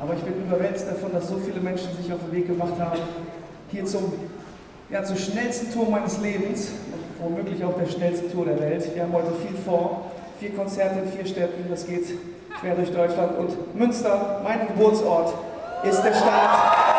[0.00, 3.00] Aber ich bin überwältigt davon, dass so viele Menschen sich auf den Weg gemacht haben,
[3.70, 4.12] hier zum,
[4.90, 6.70] ja, zur schnellsten Tour meines Lebens,
[7.20, 8.94] womöglich auch der schnellste Tour der Welt.
[8.94, 10.06] Wir haben heute viel vor,
[10.38, 12.06] vier Konzerte in vier Städten, das geht
[12.60, 13.38] quer durch Deutschland.
[13.38, 15.34] Und Münster, mein Geburtsort,
[15.84, 16.97] ist der Start.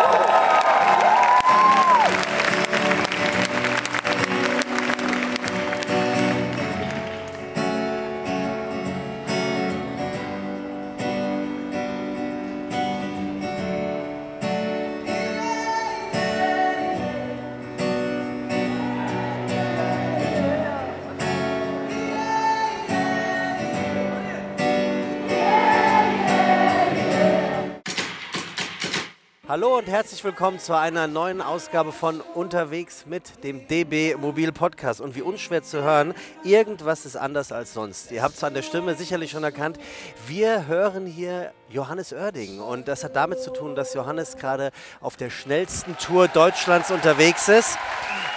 [29.60, 35.02] Hallo und herzlich willkommen zu einer neuen Ausgabe von Unterwegs mit dem DB Mobil Podcast.
[35.02, 36.14] Und wie unschwer zu hören,
[36.46, 38.10] irgendwas ist anders als sonst.
[38.14, 39.78] Ihr habt es an der Stimme sicherlich schon erkannt.
[40.26, 42.62] Wir hören hier Johannes Oerding.
[42.62, 47.50] Und das hat damit zu tun, dass Johannes gerade auf der schnellsten Tour Deutschlands unterwegs
[47.50, 47.78] ist.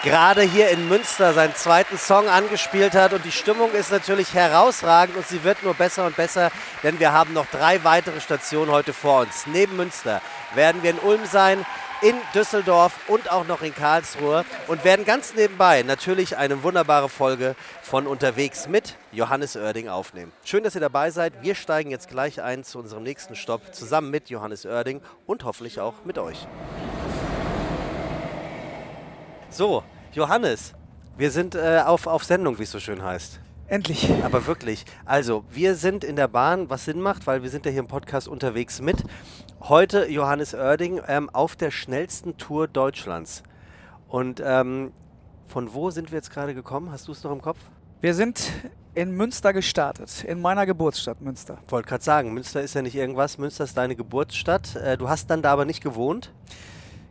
[0.03, 3.12] Gerade hier in Münster seinen zweiten Song angespielt hat.
[3.12, 6.50] Und die Stimmung ist natürlich herausragend und sie wird nur besser und besser,
[6.83, 9.47] denn wir haben noch drei weitere Stationen heute vor uns.
[9.47, 10.20] Neben Münster
[10.56, 11.64] werden wir in Ulm sein,
[12.00, 17.55] in Düsseldorf und auch noch in Karlsruhe und werden ganz nebenbei natürlich eine wunderbare Folge
[17.81, 20.33] von Unterwegs mit Johannes Oerding aufnehmen.
[20.44, 21.42] Schön, dass ihr dabei seid.
[21.42, 25.78] Wir steigen jetzt gleich ein zu unserem nächsten Stopp zusammen mit Johannes Oerding und hoffentlich
[25.78, 26.48] auch mit euch.
[29.48, 29.84] So,
[30.15, 30.75] Johannes,
[31.17, 33.41] wir sind äh, auf, auf Sendung, wie es so schön heißt.
[33.67, 34.11] Endlich.
[34.23, 34.85] Aber wirklich.
[35.07, 37.89] Also, wir sind in der Bahn, was Sinn macht, weil wir sind ja hier im
[37.89, 39.03] Podcast unterwegs mit.
[39.63, 43.43] Heute Johannes Oerding ähm, auf der schnellsten Tour Deutschlands.
[44.07, 44.93] Und ähm,
[45.47, 46.93] von wo sind wir jetzt gerade gekommen?
[46.93, 47.59] Hast du es noch im Kopf?
[48.03, 48.53] Wir sind
[48.95, 51.57] in Münster gestartet, in meiner Geburtsstadt Münster.
[51.69, 53.39] Wollte gerade sagen, Münster ist ja nicht irgendwas.
[53.39, 54.77] Münster ist deine Geburtsstadt.
[54.77, 56.35] Äh, du hast dann da aber nicht gewohnt.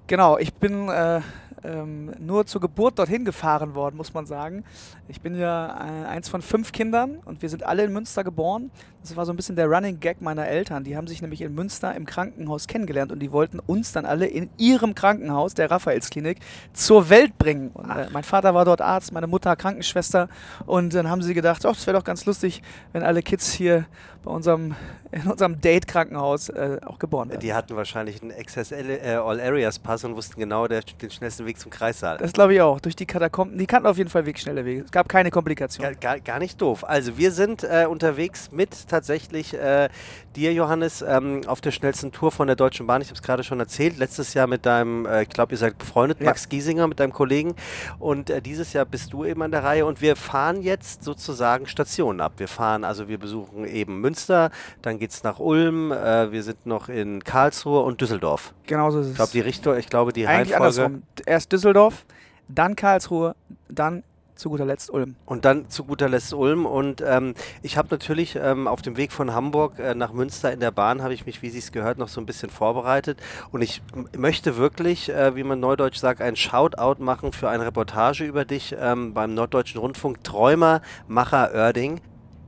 [0.05, 1.21] Genau, ich bin äh,
[1.63, 4.63] ähm, nur zur Geburt dorthin gefahren worden, muss man sagen.
[5.07, 8.71] Ich bin ja eins von fünf Kindern und wir sind alle in Münster geboren.
[9.01, 10.83] Das war so ein bisschen der Running Gag meiner Eltern.
[10.83, 14.27] Die haben sich nämlich in Münster im Krankenhaus kennengelernt und die wollten uns dann alle
[14.27, 16.39] in ihrem Krankenhaus, der Raphaelsklinik,
[16.73, 17.71] zur Welt bringen.
[17.73, 20.29] Und, äh, mein Vater war dort Arzt, meine Mutter Krankenschwester
[20.65, 22.61] und dann haben sie gedacht, das wäre doch ganz lustig,
[22.93, 23.85] wenn alle Kids hier
[24.23, 24.75] bei unserem,
[25.11, 27.39] in unserem Date-Krankenhaus äh, auch geboren werden.
[27.39, 31.71] Die hatten wahrscheinlich einen XSL äh, All-Areas-Pass und wussten genau der, den schnellsten Weg zum
[31.71, 32.17] Kreissaal.
[32.17, 32.79] Das glaube ich auch.
[32.79, 33.57] Durch die Katakomben.
[33.57, 34.83] Die kannten auf jeden Fall wegschnelle Wege.
[34.85, 35.99] Es gab keine Komplikationen.
[35.99, 36.83] Gar, gar, gar nicht doof.
[36.87, 39.89] Also wir sind äh, unterwegs mit tatsächlich äh,
[40.35, 43.01] dir, Johannes, ähm, auf der schnellsten Tour von der Deutschen Bahn.
[43.01, 43.97] Ich habe es gerade schon erzählt.
[43.97, 46.25] Letztes Jahr mit deinem, äh, ich glaube, ihr seid befreundet, ja.
[46.25, 47.55] Max Giesinger, mit deinem Kollegen.
[47.99, 49.85] Und äh, dieses Jahr bist du eben an der Reihe.
[49.85, 52.33] Und wir fahren jetzt sozusagen Stationen ab.
[52.37, 54.51] Wir fahren, also wir besuchen eben Münster,
[54.81, 58.53] dann geht es nach Ulm, äh, wir sind noch in Karlsruhe und Düsseldorf.
[58.67, 59.11] Genau so ist es.
[59.11, 60.85] Ich glaube, die Richtung, ich glaube, die Eigentlich Reihenfolge...
[60.85, 61.03] andersrum.
[61.25, 62.05] Erst Düsseldorf,
[62.47, 63.35] dann Karlsruhe,
[63.69, 64.03] dann
[64.41, 65.15] zu guter Letzt Ulm.
[65.25, 66.65] Und dann zu guter Letzt Ulm.
[66.65, 70.59] Und ähm, ich habe natürlich ähm, auf dem Weg von Hamburg äh, nach Münster in
[70.59, 73.19] der Bahn, habe ich mich, wie Sie es gehört, noch so ein bisschen vorbereitet.
[73.51, 73.81] Und ich
[74.17, 78.75] möchte wirklich, äh, wie man neudeutsch sagt, ein Shoutout machen für eine Reportage über dich
[78.79, 82.01] ähm, beim Norddeutschen Rundfunk Träumer Macher Oerding.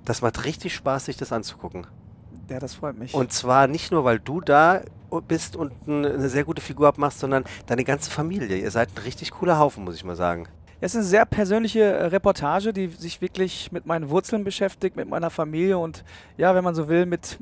[0.04, 1.88] Das macht richtig Spaß, sich das anzugucken.
[2.50, 3.14] Ja, das freut mich.
[3.14, 4.82] Und zwar nicht nur, weil du da
[5.22, 8.58] bist und eine sehr gute Figur abmachst, sondern deine ganze Familie.
[8.58, 10.48] Ihr seid ein richtig cooler Haufen, muss ich mal sagen.
[10.82, 15.08] Es ist eine sehr persönliche äh, Reportage, die sich wirklich mit meinen Wurzeln beschäftigt, mit
[15.08, 16.04] meiner Familie und
[16.38, 17.40] ja, wenn man so will, mit,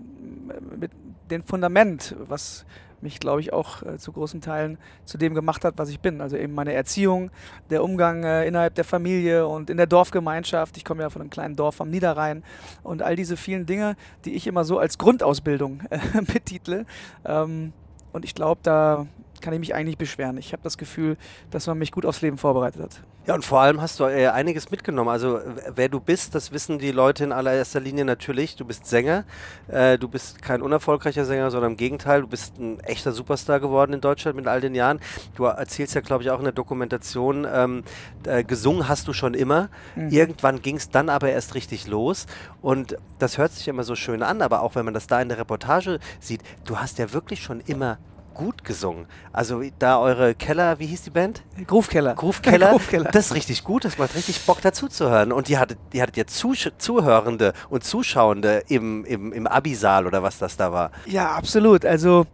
[0.79, 0.91] mit
[1.31, 2.65] dem Fundament, was
[3.03, 6.21] mich, glaube ich, auch äh, zu großen Teilen zu dem gemacht hat, was ich bin.
[6.21, 7.31] Also eben meine Erziehung,
[7.69, 10.77] der Umgang äh, innerhalb der Familie und in der Dorfgemeinschaft.
[10.77, 12.43] Ich komme ja von einem kleinen Dorf am Niederrhein
[12.83, 13.95] und all diese vielen Dinge,
[14.25, 16.85] die ich immer so als Grundausbildung äh, betitle.
[17.25, 17.73] Ähm,
[18.13, 19.07] und ich glaube, da
[19.41, 20.37] kann ich mich eigentlich beschweren.
[20.37, 21.17] Ich habe das Gefühl,
[21.49, 23.01] dass man mich gut aufs Leben vorbereitet hat.
[23.27, 25.09] Ja, und vor allem hast du äh, einiges mitgenommen.
[25.09, 25.39] Also
[25.75, 28.55] wer du bist, das wissen die Leute in allererster Linie natürlich.
[28.55, 29.25] Du bist Sänger.
[29.67, 32.21] Äh, du bist kein unerfolgreicher Sänger, sondern im Gegenteil.
[32.21, 34.99] Du bist ein echter Superstar geworden in Deutschland mit all den Jahren.
[35.35, 37.83] Du erzählst ja, glaube ich, auch in der Dokumentation, ähm,
[38.25, 39.69] äh, gesungen hast du schon immer.
[39.95, 40.09] Mhm.
[40.09, 42.25] Irgendwann ging es dann aber erst richtig los.
[42.63, 45.29] Und das hört sich immer so schön an, aber auch wenn man das da in
[45.29, 47.99] der Reportage sieht, du hast ja wirklich schon immer
[48.33, 49.05] gut gesungen.
[49.31, 51.43] Also da eure Keller, wie hieß die Band?
[51.65, 52.15] Groove-Keller.
[52.15, 52.79] Groove-Keller.
[53.11, 55.31] das ist richtig gut, das macht richtig Bock dazu zu hören.
[55.31, 60.23] Und die hattet, die hattet ja Zusch Zuhörende und Zuschauende im, im, im Abi-Saal oder
[60.23, 60.91] was das da war.
[61.05, 61.85] Ja, absolut.
[61.85, 62.25] Also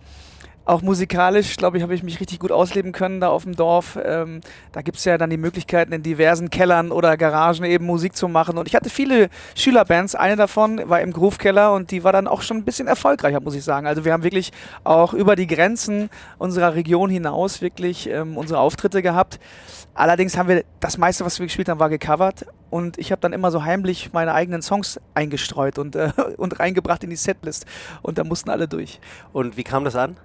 [0.68, 3.98] auch musikalisch, glaube ich, habe ich mich richtig gut ausleben können da auf dem Dorf.
[4.04, 4.42] Ähm,
[4.74, 8.28] da gibt es ja dann die Möglichkeiten, in diversen Kellern oder Garagen eben Musik zu
[8.28, 8.58] machen.
[8.58, 10.16] Und ich hatte viele Schülerbands.
[10.16, 13.40] Eine davon war im Groove Keller und die war dann auch schon ein bisschen erfolgreicher,
[13.40, 13.88] muss ich sagen.
[13.88, 14.52] Also wir haben wirklich
[14.84, 19.40] auch über die Grenzen unserer Region hinaus wirklich ähm, unsere Auftritte gehabt.
[19.94, 22.46] Allerdings haben wir das meiste, was wir gespielt haben, war gecovert.
[22.70, 27.06] Und ich habe dann immer so heimlich meine eigenen Songs eingestreut und, äh, und reingebracht
[27.06, 27.66] in die Setlist.
[28.02, 29.00] Und da mussten alle durch.
[29.32, 30.18] Und wie kam das an?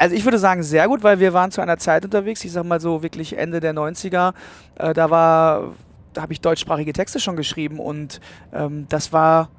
[0.00, 2.64] Also ich würde sagen, sehr gut, weil wir waren zu einer Zeit unterwegs, ich sag
[2.64, 4.32] mal so wirklich Ende der 90er.
[4.76, 5.74] Äh, da war,
[6.14, 8.18] da habe ich deutschsprachige Texte schon geschrieben und
[8.54, 9.50] ähm, das war,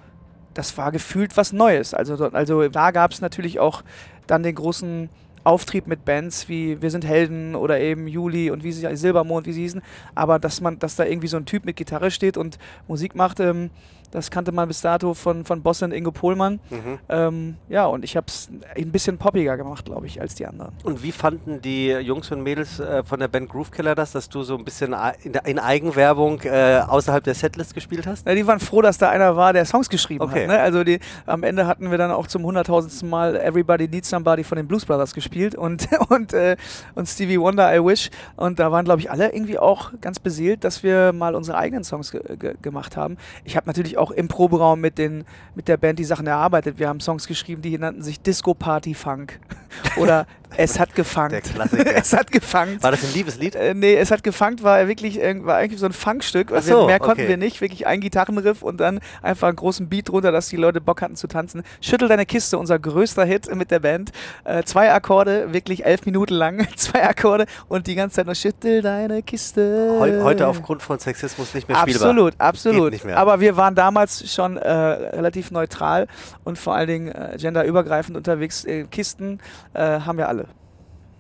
[0.56, 1.94] das war gefühlt was Neues.
[1.94, 3.84] Also, also da gab es natürlich auch
[4.26, 5.10] dann den großen
[5.44, 9.54] Auftrieb mit Bands wie Wir sind Helden oder eben Juli und wie sie Silbermond, wie
[9.54, 9.84] sie hießen.
[10.16, 12.58] Aber dass man, dass da irgendwie so ein Typ mit Gitarre steht und
[12.88, 13.70] Musik macht, ähm,
[14.12, 16.60] das kannte man bis dato von, von und Ingo Pohlmann.
[16.70, 17.00] Mhm.
[17.10, 20.74] Ähm, ja, und ich habe es ein bisschen poppiger gemacht, glaube ich, als die anderen.
[20.84, 24.28] Und wie fanden die Jungs und Mädels äh, von der Band Groove Killer das, dass
[24.28, 28.28] du so ein bisschen in, in Eigenwerbung äh, außerhalb der Setlist gespielt hast?
[28.28, 30.42] Ja, die waren froh, dass da einer war, der Songs geschrieben okay.
[30.42, 30.48] hat.
[30.48, 30.60] Ne?
[30.60, 34.58] Also die, am Ende hatten wir dann auch zum hunderttausendsten Mal Everybody Needs Somebody von
[34.58, 36.58] den Blues Brothers gespielt und, und, äh,
[36.96, 38.10] und Stevie Wonder, I Wish.
[38.36, 41.84] Und da waren, glaube ich, alle irgendwie auch ganz beseelt, dass wir mal unsere eigenen
[41.84, 43.18] Songs ge ge gemacht haben.
[43.46, 45.24] Ich habe natürlich auch auch im Proberaum mit, den,
[45.56, 46.80] mit der Band die Sachen erarbeitet.
[46.80, 49.40] Wir haben Songs geschrieben, die nannten sich Disco Party Funk.
[49.98, 50.26] Oder
[50.58, 51.32] Es hat gefangen.
[51.32, 51.96] Der Klassiker.
[51.96, 52.82] es hat gefangen.
[52.82, 53.56] War das ein Liebeslied?
[53.56, 56.52] Äh, nee, Es hat gefangen war wirklich war eigentlich so ein Funkstück.
[56.52, 57.30] Also so, mehr konnten okay.
[57.30, 57.62] wir nicht.
[57.62, 61.16] Wirklich ein Gitarrenriff und dann einfach einen großen Beat drunter, dass die Leute Bock hatten
[61.16, 61.64] zu tanzen.
[61.80, 64.12] Schüttel deine Kiste, unser größter Hit mit der Band.
[64.44, 66.68] Äh, zwei Akkorde, wirklich elf Minuten lang.
[66.76, 69.98] zwei Akkorde und die ganze Zeit noch Schüttel deine Kiste.
[70.00, 72.10] Heu heute aufgrund von Sexismus nicht mehr spielbar.
[72.10, 73.06] Absolut, absolut.
[73.06, 73.91] Aber wir waren damals
[74.32, 76.08] schon äh, relativ neutral
[76.44, 78.66] und vor allen Dingen äh, genderübergreifend unterwegs.
[78.66, 79.40] Äh, Kisten
[79.74, 80.48] äh, haben wir alle.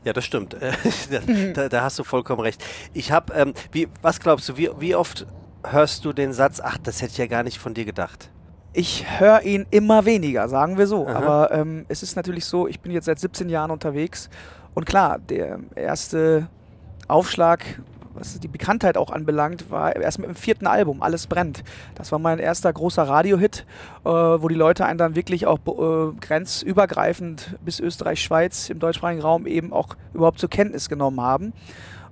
[0.03, 0.55] Ja, das stimmt.
[1.53, 2.63] da, da, hast du vollkommen recht.
[2.93, 5.27] Ich habe, ähm, wie, was glaubst du, wie, wie oft
[5.63, 8.31] hörst du den Satz, ach, das hätte ich ja gar nicht von dir gedacht?
[8.73, 11.05] Ich höre ihn immer weniger, sagen wir so.
[11.05, 11.15] Aha.
[11.15, 14.29] Aber ähm, es ist natürlich so, ich bin jetzt seit 17 Jahren unterwegs
[14.73, 16.47] und klar, der erste
[17.07, 17.63] Aufschlag
[18.21, 21.63] was die Bekanntheit auch anbelangt, war erst mit dem vierten Album, Alles brennt.
[21.95, 23.65] Das war mein erster großer Radiohit,
[24.05, 29.21] äh, wo die Leute einen dann wirklich auch äh, grenzübergreifend bis Österreich, Schweiz im deutschsprachigen
[29.21, 31.53] Raum eben auch überhaupt zur Kenntnis genommen haben.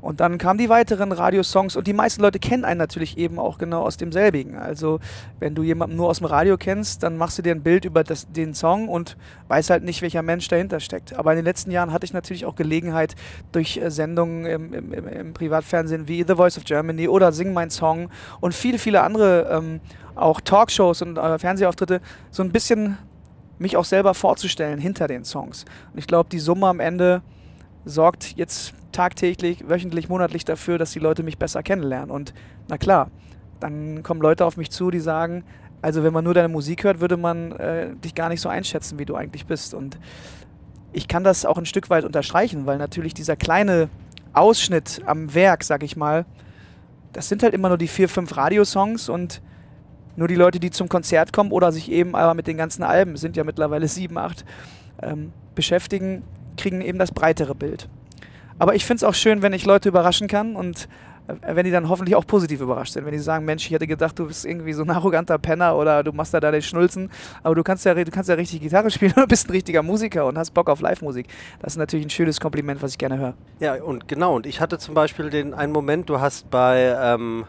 [0.01, 3.57] Und dann kamen die weiteren Radiosongs und die meisten Leute kennen einen natürlich eben auch
[3.57, 4.57] genau aus demselbigen.
[4.57, 4.99] Also
[5.39, 8.03] wenn du jemanden nur aus dem Radio kennst, dann machst du dir ein Bild über
[8.03, 9.17] das, den Song und
[9.49, 11.17] weißt halt nicht, welcher Mensch dahinter steckt.
[11.17, 13.15] Aber in den letzten Jahren hatte ich natürlich auch Gelegenheit
[13.51, 17.69] durch äh, Sendungen im, im, im, Privatfernsehen wie The Voice of Germany oder Sing Mein
[17.69, 18.09] Song
[18.39, 19.81] und viele, viele andere ähm,
[20.15, 22.97] auch Talkshows und äh, Fernsehauftritte so ein bisschen
[23.57, 25.65] mich auch selber vorzustellen hinter den Songs.
[25.91, 27.21] Und ich glaube, die Summe am Ende
[27.85, 32.11] sorgt jetzt tagtäglich, wöchentlich, monatlich dafür, dass die Leute mich besser kennenlernen.
[32.11, 32.33] Und
[32.67, 33.11] na klar,
[33.59, 35.43] dann kommen Leute auf mich zu, die sagen,
[35.81, 38.99] also wenn man nur deine Musik hört, würde man äh, dich gar nicht so einschätzen,
[38.99, 39.73] wie du eigentlich bist.
[39.73, 39.97] Und
[40.91, 43.89] ich kann das auch ein Stück weit unterstreichen, weil natürlich dieser kleine
[44.33, 46.25] Ausschnitt am Werk, sag ich mal,
[47.13, 49.41] das sind halt immer nur die vier, fünf Radiosongs und
[50.15, 53.15] nur die Leute, die zum Konzert kommen oder sich eben aber mit den ganzen Alben,
[53.15, 54.45] sind ja mittlerweile sieben, acht,
[55.01, 56.23] ähm, beschäftigen,
[56.57, 57.89] kriegen eben das breitere Bild.
[58.59, 60.87] Aber ich finde es auch schön, wenn ich Leute überraschen kann und
[61.27, 63.05] äh, wenn die dann hoffentlich auch positiv überrascht sind.
[63.05, 66.03] Wenn die sagen, Mensch, ich hätte gedacht, du bist irgendwie so ein arroganter Penner oder
[66.03, 67.09] du machst da deine Schnulzen,
[67.43, 70.25] aber du kannst ja, du kannst ja richtig Gitarre spielen und bist ein richtiger Musiker
[70.25, 71.27] und hast Bock auf Live-Musik.
[71.59, 73.33] Das ist natürlich ein schönes Kompliment, was ich gerne höre.
[73.59, 74.35] Ja, und genau.
[74.35, 77.45] Und ich hatte zum Beispiel den einen Moment, du hast bei, ähm,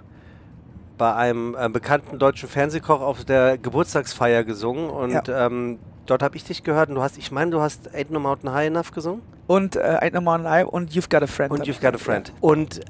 [1.00, 5.47] bei einem äh, bekannten deutschen Fernsehkoch auf der Geburtstagsfeier gesungen und ja.
[5.47, 8.21] ähm, dort habe ich dich gehört und du hast, ich meine, du hast Ain't No
[8.21, 9.23] Mountain High Enough gesungen?
[9.47, 11.50] Und äh, Ain't No Mountain High und You've Got a Friend.
[11.50, 12.30] Und You've Got a Friend.
[12.42, 12.80] Und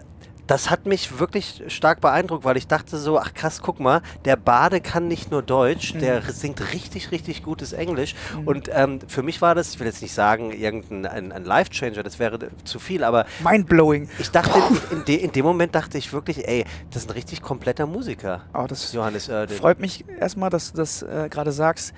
[0.50, 4.34] das hat mich wirklich stark beeindruckt, weil ich dachte so, ach krass, guck mal, der
[4.34, 6.00] Bade kann nicht nur Deutsch, mhm.
[6.00, 8.16] der singt richtig, richtig gutes Englisch.
[8.34, 8.48] Mhm.
[8.48, 12.02] Und ähm, für mich war das, ich will jetzt nicht sagen, irgendein ein, ein Life-Changer,
[12.02, 13.26] das wäre zu viel, aber...
[13.44, 14.08] Mindblowing.
[14.18, 17.42] Ich dachte, in, de, in, dem Moment dachte ich wirklich, ey, das ist ein richtig
[17.42, 18.42] kompletter Musiker.
[18.52, 19.56] Oh, das Johannes Oerding.
[19.56, 21.94] Freut mich erstmal, dass du das äh, gerade sagst.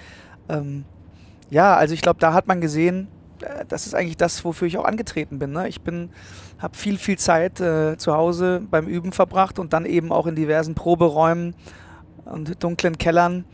[0.51, 0.85] Ähm,
[1.49, 3.09] ja, also ich glaube, da hat man gesehen,
[3.69, 5.53] das ist eigentlich das, wofür ich auch angetreten bin.
[5.53, 5.69] Ne?
[5.69, 6.11] Ich bin,
[6.59, 10.35] habe viel, viel Zeit äh, zu Hause beim Üben verbracht und dann eben auch in
[10.35, 11.55] diversen Proberäumen
[12.25, 13.45] und dunklen Kellern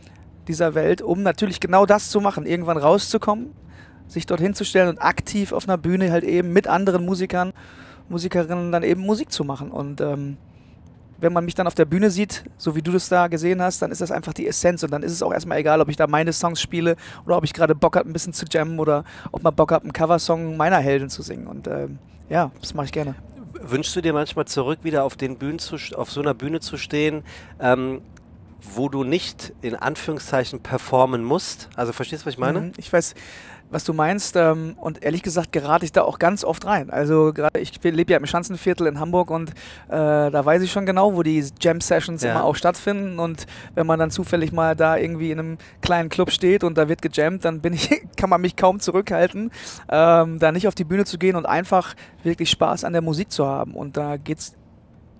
[0.47, 3.51] dieser Welt, um natürlich genau das zu machen, irgendwann rauszukommen,
[4.07, 7.53] sich dorthin zu stellen und aktiv auf einer Bühne halt eben mit anderen Musikern,
[8.09, 9.69] Musikerinnen dann eben Musik zu machen.
[9.71, 10.37] Und ähm,
[11.21, 13.81] wenn man mich dann auf der Bühne sieht, so wie du das da gesehen hast,
[13.81, 15.97] dann ist das einfach die Essenz und dann ist es auch erstmal egal, ob ich
[15.97, 16.95] da meine Songs spiele
[17.25, 19.83] oder ob ich gerade Bock habe, ein bisschen zu jammen oder ob man Bock hat,
[19.83, 21.47] einen Coversong meiner Heldin zu singen.
[21.47, 21.99] Und ähm,
[22.29, 23.15] ja, das mache ich gerne.
[23.61, 26.77] Wünschst du dir manchmal zurück, wieder auf, den Bühnen zu, auf so einer Bühne zu
[26.77, 27.23] stehen,
[27.59, 28.01] ähm,
[28.61, 31.69] wo du nicht in Anführungszeichen performen musst?
[31.75, 32.61] Also verstehst du, was ich meine?
[32.61, 33.15] Mhm, ich weiß,
[33.69, 34.35] was du meinst.
[34.35, 36.89] Ähm, und ehrlich gesagt gerate ich da auch ganz oft rein.
[36.89, 39.51] Also gerade ich lebe ja im Schanzenviertel in Hamburg und äh,
[39.89, 42.31] da weiß ich schon genau, wo die Jam-Sessions ja.
[42.31, 43.19] immer auch stattfinden.
[43.19, 43.45] Und
[43.75, 47.01] wenn man dann zufällig mal da irgendwie in einem kleinen Club steht und da wird
[47.01, 49.51] gejammt, dann bin ich, kann man mich kaum zurückhalten,
[49.89, 53.31] ähm, da nicht auf die Bühne zu gehen und einfach wirklich Spaß an der Musik
[53.31, 53.73] zu haben.
[53.73, 54.55] Und da geht es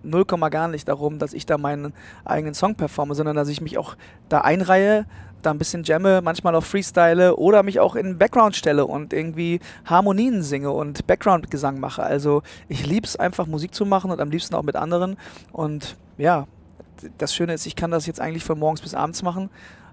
[0.04, 1.94] null Komma gar nicht darum, dass ich da meinen
[2.26, 3.96] eigenen Song performe, sondern dass ich mich auch
[4.30, 5.06] da einreihe,
[5.42, 9.60] da ein bisschen jamme, manchmal auch freestyle oder mich auch in Background stelle und irgendwie
[9.86, 12.04] Harmonien singe und Background-Gesang mache.
[12.04, 15.18] Also ich liebe es einfach Musik zu machen und am liebsten auch mit anderen.
[15.52, 16.48] Und ja,
[17.18, 19.50] das Schöne ist, ich kann das jetzt eigentlich von morgens bis abends machen.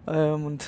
[0.06, 0.66] Ähm, und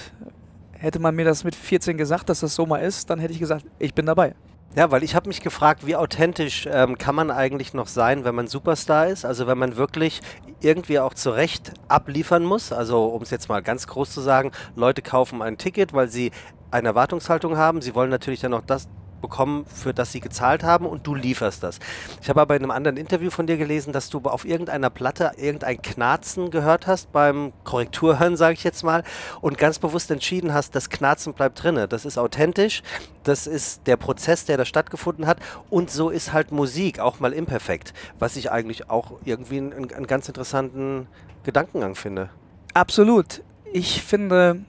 [0.73, 3.39] hätte man mir das mit 14 gesagt, dass das so mal ist, dann hätte ich
[3.39, 4.35] gesagt, ich bin dabei.
[4.77, 8.35] Ja, weil ich habe mich gefragt, wie authentisch ähm, kann man eigentlich noch sein, wenn
[8.35, 9.25] man Superstar ist?
[9.25, 10.21] Also wenn man wirklich
[10.61, 12.73] irgendwie auch zurecht abliefern muss.
[12.73, 16.31] Also um es jetzt mal ganz groß zu sagen, Leute kaufen ein Ticket, weil sie
[16.71, 17.81] eine Erwartungshaltung haben.
[17.81, 18.89] Sie wollen natürlich dann auch das,
[19.21, 21.79] bekommen, für das sie gezahlt haben und du lieferst das.
[22.23, 25.33] Ich habe aber in einem anderen Interview von dir gelesen, dass du auf irgendeiner Platte
[25.37, 29.05] irgendein Knarzen gehört hast beim Korrekturhören, sage ich jetzt mal,
[29.41, 31.89] und ganz bewusst entschieden hast, das Knarzen bleibt drinne.
[31.89, 32.83] Das ist authentisch,
[33.25, 35.39] das ist der Prozess, der da stattgefunden hat
[35.71, 40.07] und so ist halt Musik auch mal imperfekt, was ich eigentlich auch irgendwie einen, einen
[40.07, 41.07] ganz interessanten
[41.45, 42.31] Gedankengang finde.
[42.75, 43.43] Absolut.
[43.73, 44.65] Ich finde,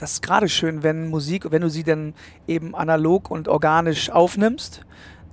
[0.00, 2.14] das ist gerade schön, wenn Musik, wenn du sie dann
[2.48, 4.80] eben analog und organisch aufnimmst,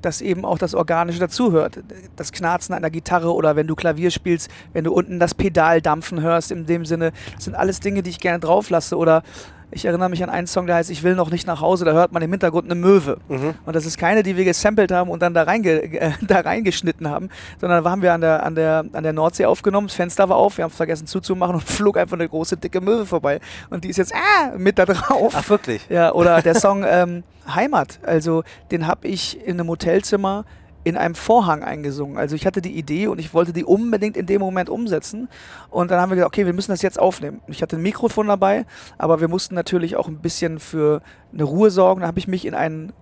[0.02, 1.80] dass eben auch das Organische dazuhört.
[2.18, 6.22] Das Knarzen einer Gitarre oder wenn du Klavier spielst, wenn du unten das Pedal dampfen
[6.22, 8.98] hörst, in dem Sinne, das sind alles Dinge, die ich gerne drauf lasse.
[8.98, 9.24] Oder
[9.70, 11.92] ich erinnere mich an einen Song, der heißt Ich will noch nicht nach Hause, da
[11.92, 13.18] hört man im Hintergrund eine Möwe.
[13.28, 13.54] Mhm.
[13.66, 17.10] Und das ist keine, die wir gesampelt haben und dann da, reinge äh, da reingeschnitten
[17.10, 20.30] haben, sondern da haben wir an der, an, der, an der Nordsee aufgenommen, das Fenster
[20.30, 23.40] war auf, wir haben es vergessen zuzumachen und flog einfach eine große, dicke Möwe vorbei.
[23.70, 25.34] Und die ist jetzt äh, mit da drauf.
[25.36, 25.86] Ach, wirklich?
[25.90, 30.46] Ja, oder der Song ähm, Heimat, also den habe ich in einem Hotelzimmer
[30.88, 32.18] in einem Vorhang eingesungen.
[32.18, 35.28] Also ich hatte die Idee und ich wollte die unbedingt in dem Moment umsetzen.
[35.70, 37.42] Und dann haben wir gesagt, okay, wir müssen das jetzt aufnehmen.
[37.48, 38.66] Ich hatte ein Mikrofon dabei,
[38.98, 41.02] aber wir mussten natürlich auch ein bisschen für
[41.34, 42.02] eine Ruhe sorgen.
[42.02, 42.94] Da habe ich mich in einen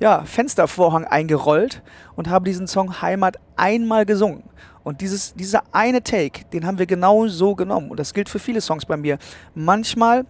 [0.00, 1.82] ja, Fenstervorhang eingerollt
[2.16, 4.44] und habe diesen Song Heimat einmal gesungen.
[4.82, 7.90] Und dieses, dieser eine Take, den haben wir genau so genommen.
[7.90, 9.18] Und das gilt für viele Songs bei mir.
[9.54, 10.24] Manchmal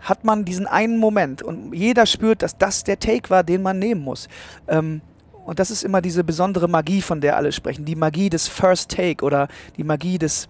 [0.00, 3.78] hat man diesen einen Moment und jeder spürt, dass das der Take war, den man
[3.78, 4.28] nehmen muss.
[4.68, 5.00] Ähm,
[5.46, 7.84] und das ist immer diese besondere Magie, von der alle sprechen.
[7.84, 10.48] Die Magie des First Take oder die Magie des,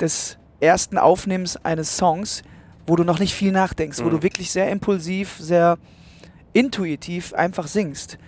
[0.00, 2.42] des ersten Aufnehmens eines Songs,
[2.88, 4.04] wo du noch nicht viel nachdenkst, mhm.
[4.04, 5.78] wo du wirklich sehr impulsiv, sehr
[6.52, 8.18] intuitiv einfach singst.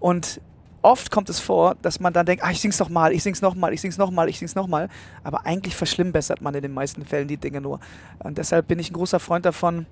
[0.00, 0.40] Und
[0.80, 3.42] oft kommt es vor, dass man dann denkt, ah, ich sing's noch mal, ich sing's
[3.42, 4.88] noch mal, ich sing's noch mal, ich sing's noch mal.
[5.24, 7.80] Aber eigentlich verschlimmbessert man in den meisten Fällen die Dinge nur.
[8.20, 9.84] Und deshalb bin ich ein großer Freund davon,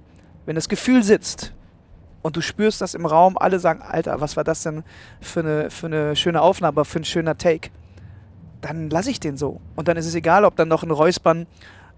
[0.46, 1.52] wenn das Gefühl sitzt,
[2.26, 4.82] und du spürst das im Raum, alle sagen, Alter, was war das denn
[5.20, 7.70] für eine, für eine schöne Aufnahme, für ein schöner Take,
[8.60, 9.60] dann lasse ich den so.
[9.76, 11.46] Und dann ist es egal, ob dann noch ein Räuspern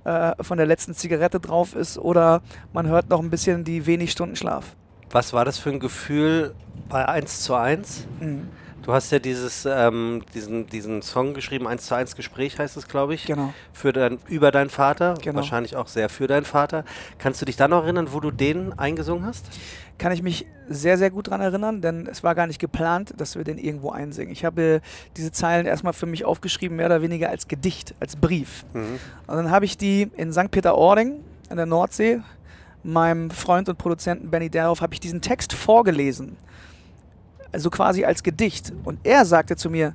[0.04, 2.42] äh, von der letzten Zigarette drauf ist oder
[2.74, 4.76] man hört noch ein bisschen die wenig Stunden Schlaf.
[5.08, 6.54] Was war das für ein Gefühl
[6.90, 8.06] bei 1 zu 1?
[8.20, 8.50] Mhm.
[8.88, 12.88] Du hast ja dieses, ähm, diesen, diesen Song geschrieben, 1 zu 1 Gespräch heißt es,
[12.88, 13.26] glaube ich.
[13.26, 13.52] Genau.
[13.70, 15.12] Für dein, über deinen Vater.
[15.22, 15.36] Genau.
[15.36, 16.86] Wahrscheinlich auch sehr für deinen Vater.
[17.18, 19.44] Kannst du dich da noch erinnern, wo du den eingesungen hast?
[19.98, 23.36] kann ich mich sehr, sehr gut daran erinnern, denn es war gar nicht geplant, dass
[23.36, 24.32] wir den irgendwo einsingen.
[24.32, 24.80] Ich habe
[25.16, 28.64] diese Zeilen erstmal für mich aufgeschrieben, mehr oder weniger als Gedicht, als Brief.
[28.72, 29.00] Mhm.
[29.26, 30.50] Und dann habe ich die in St.
[30.50, 32.20] Peter-Ording an der Nordsee,
[32.84, 36.36] meinem Freund und Produzenten Benny Derhoff, habe ich diesen Text vorgelesen.
[37.52, 38.72] Also quasi als Gedicht.
[38.84, 39.94] Und er sagte zu mir,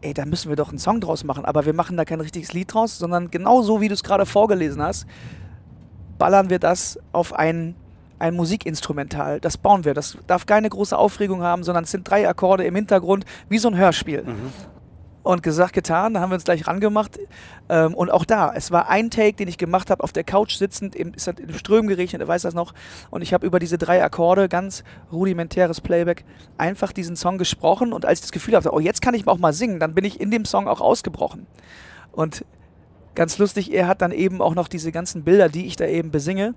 [0.00, 2.52] ey, da müssen wir doch einen Song draus machen, aber wir machen da kein richtiges
[2.52, 5.06] Lied draus, sondern genau so, wie du es gerade vorgelesen hast,
[6.18, 7.74] ballern wir das auf einen
[8.18, 9.40] ein Musikinstrumental.
[9.40, 9.94] Das bauen wir.
[9.94, 13.68] Das darf keine große Aufregung haben, sondern es sind drei Akkorde im Hintergrund, wie so
[13.68, 14.24] ein Hörspiel.
[14.24, 14.52] Mhm.
[15.28, 17.18] Und gesagt, getan, da haben wir uns gleich rangemacht.
[17.68, 20.56] Ähm, und auch da, es war ein Take, den ich gemacht habe, auf der Couch
[20.56, 22.72] sitzend, im, es hat im Strömen geregnet, er weiß das noch.
[23.10, 26.24] Und ich habe über diese drei Akkorde, ganz rudimentäres Playback,
[26.56, 27.92] einfach diesen Song gesprochen.
[27.92, 30.06] Und als ich das Gefühl hatte, oh, jetzt kann ich auch mal singen, dann bin
[30.06, 31.46] ich in dem Song auch ausgebrochen.
[32.10, 32.46] Und
[33.14, 36.10] ganz lustig, er hat dann eben auch noch diese ganzen Bilder, die ich da eben
[36.10, 36.54] besinge,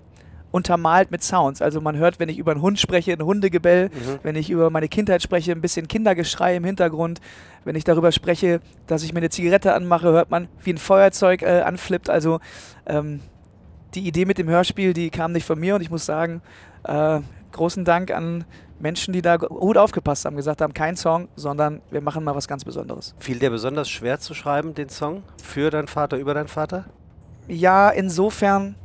[0.52, 1.62] untermalt mit Sounds.
[1.62, 4.20] Also man hört, wenn ich über einen Hund spreche, ein Hundegebell, mhm.
[4.24, 7.22] wenn ich über meine Kindheit spreche, ein bisschen Kindergeschrei im Hintergrund.
[7.64, 11.42] Wenn ich darüber spreche, dass ich mir eine Zigarette anmache, hört man, wie ein Feuerzeug
[11.42, 12.10] äh, anflippt.
[12.10, 12.40] Also
[12.86, 13.22] ähm,
[13.94, 16.42] die Idee mit dem Hörspiel, die kam nicht von mir und ich muss sagen,
[16.84, 17.20] äh,
[17.52, 18.46] großen Dank an
[18.80, 22.48] Menschen, die da gut aufgepasst haben, gesagt haben, kein Song, sondern wir machen mal was
[22.48, 23.14] ganz Besonderes.
[23.20, 26.86] Fiel dir besonders schwer zu schreiben, den Song für deinen Vater, über deinen Vater?
[27.48, 28.76] Ja, insofern,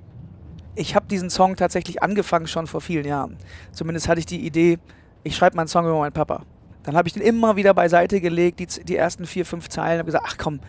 [0.77, 3.37] ich habe diesen Song tatsächlich angefangen schon vor vielen Jahren.
[3.73, 4.79] Zumindest hatte ich die Idee,
[5.25, 6.43] ich schreibe mal einen Song über meinen Papa.
[6.83, 10.07] Dann habe ich den immer wieder beiseite gelegt, die, die ersten vier, fünf Zeilen, habe
[10.07, 10.61] gesagt, ach komm,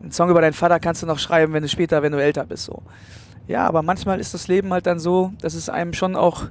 [0.00, 2.44] einen Song über deinen Vater kannst du noch schreiben, wenn du später, wenn du älter
[2.44, 2.64] bist.
[2.64, 2.82] So.
[3.46, 6.44] Ja, aber manchmal ist das Leben halt dann so, dass es einem schon auch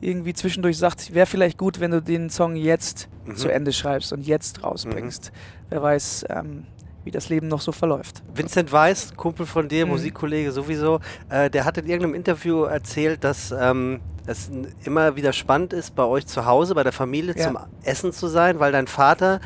[0.00, 3.36] irgendwie zwischendurch sagt, wäre vielleicht gut, wenn du den Song jetzt mhm.
[3.36, 5.32] zu Ende schreibst und jetzt rausbringst.
[5.32, 5.66] Mhm.
[5.70, 6.64] Wer weiß, ähm,
[7.04, 8.22] wie das Leben noch so verläuft.
[8.34, 9.92] Vincent Weiss, Kumpel von dir, mhm.
[9.92, 14.50] Musikkollege sowieso, äh, der hat in irgendeinem Interview erzählt, dass ähm, es
[14.84, 17.46] immer wieder spannend ist, bei euch zu Hause, bei der Familie ja.
[17.46, 19.40] zum Essen zu sein, weil dein Vater,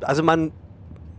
[0.00, 0.52] also man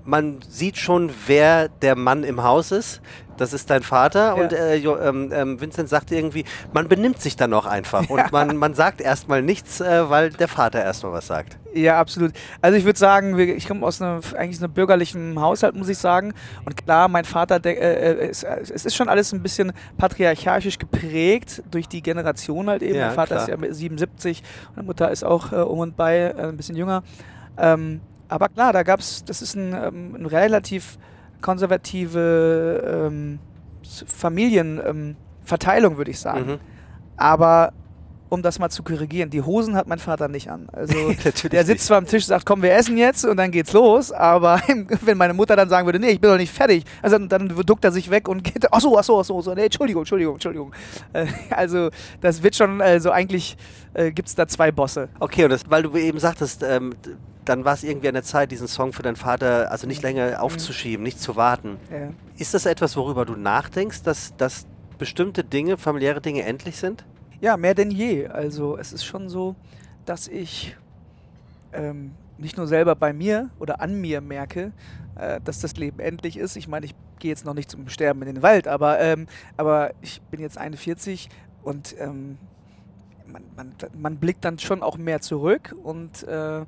[0.05, 3.01] man sieht schon, wer der Mann im Haus ist
[3.38, 4.36] das ist dein Vater.
[4.38, 4.43] Ja.
[4.43, 8.10] Und äh, ähm, ähm, Vincent sagte irgendwie, man benimmt sich dann auch einfach.
[8.10, 11.57] Und man, man sagt erstmal nichts, äh, weil der Vater erstmal was sagt.
[11.74, 12.33] Ja, absolut.
[12.62, 16.33] Also ich würde sagen, ich komme aus einem eigentlich einem bürgerlichen Haushalt, muss ich sagen.
[16.65, 20.77] Und klar, mein Vater, der, äh, es, äh, es, ist schon alles ein bisschen patriarchalisch
[20.77, 22.95] geprägt durch die Generation halt eben.
[22.95, 23.50] Ja, mein Vater klar.
[23.50, 26.75] ist ja 77 und meine Mutter ist auch äh, um und bei äh, ein bisschen
[26.75, 27.03] jünger.
[27.57, 28.01] Ähm,
[28.33, 30.97] aber klar, da gab es, das ist ein, ähm, ein relativ
[31.39, 33.37] konservative ähm,
[34.07, 36.53] Familienverteilung, ähm, würde ich sagen.
[36.53, 36.59] Mhm.
[37.15, 37.73] Aber
[38.33, 40.67] um das mal zu korrigieren, die Hosen hat mein Vater nicht an.
[40.71, 41.13] Also
[41.51, 44.59] der sitzt zwar am Tisch, sagt, komm, wir essen jetzt und dann geht's los, aber
[45.01, 47.47] wenn meine Mutter dann sagen würde, nee, ich bin doch nicht fertig, also dann, dann
[47.63, 50.01] duckt er sich weg und geht, ach so, ach so, ach so, so nee, Entschuldigung,
[50.01, 50.73] Entschuldigung, Entschuldigung.
[51.13, 53.55] Äh, also das wird schon, also eigentlich
[53.93, 55.09] äh, gibt es da zwei Bosse.
[55.19, 56.95] Okay, und das, weil du eben sagtest, ähm,
[57.45, 60.29] dann war es irgendwie an der Zeit, diesen Song für deinen Vater also nicht länger
[60.29, 60.35] mhm.
[60.37, 61.77] aufzuschieben, nicht zu warten.
[61.91, 62.09] Ja.
[62.39, 64.65] Ist das etwas, worüber du nachdenkst, dass, dass
[64.97, 67.03] bestimmte Dinge, familiäre Dinge endlich sind?
[67.43, 68.27] Ja, mehr denn je.
[68.27, 69.57] Also es ist schon so,
[70.05, 70.77] dass ich
[71.73, 74.71] ähm, nicht nur selber bei mir oder an mir merke,
[75.15, 76.55] äh, dass das Leben endlich ist.
[76.55, 79.91] Ich meine, ich gehe jetzt noch nicht zum Sterben in den Wald, aber, ähm, aber
[80.00, 81.27] ich bin jetzt 41
[81.63, 82.38] und ähm,
[83.27, 86.59] man, man, man, blickt dann schon auch mehr zurück und äh,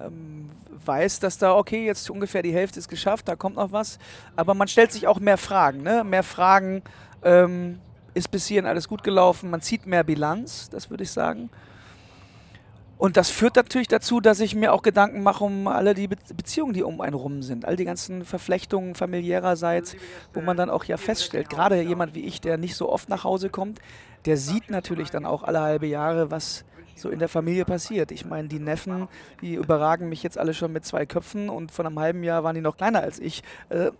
[0.00, 0.50] ähm,
[0.84, 4.00] weiß, dass da, okay, jetzt ungefähr die Hälfte ist geschafft, da kommt noch was.
[4.34, 6.02] Aber man stellt sich auch mehr Fragen, ne?
[6.02, 6.82] Mehr Fragen,
[7.22, 7.78] ähm,
[8.14, 11.50] ist bis hierhin alles gut gelaufen, man zieht mehr Bilanz, das würde ich sagen.
[12.96, 16.16] Und das führt natürlich dazu, dass ich mir auch Gedanken mache um alle die Be
[16.34, 17.64] Beziehungen, die um einen rum sind.
[17.64, 19.96] All die ganzen Verflechtungen familiärerseits,
[20.32, 23.24] wo man dann auch ja feststellt, gerade jemand wie ich, der nicht so oft nach
[23.24, 23.80] Hause kommt,
[24.26, 26.64] der sieht natürlich dann auch alle halbe Jahre, was
[26.96, 28.12] so in der Familie passiert.
[28.12, 29.08] Ich meine, die Neffen,
[29.40, 32.54] die überragen mich jetzt alle schon mit zwei Köpfen und vor einem halben Jahr waren
[32.54, 33.42] die noch kleiner als ich.
[33.68, 33.90] Äh,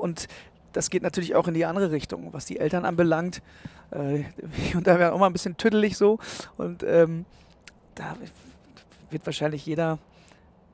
[0.00, 0.28] und
[0.76, 3.40] das geht natürlich auch in die andere Richtung, was die Eltern anbelangt.
[3.90, 4.24] Äh,
[4.74, 6.18] und da wäre auch mal ein bisschen tüdelig so.
[6.58, 7.24] Und ähm,
[7.94, 8.14] da
[9.10, 9.98] wird wahrscheinlich jeder,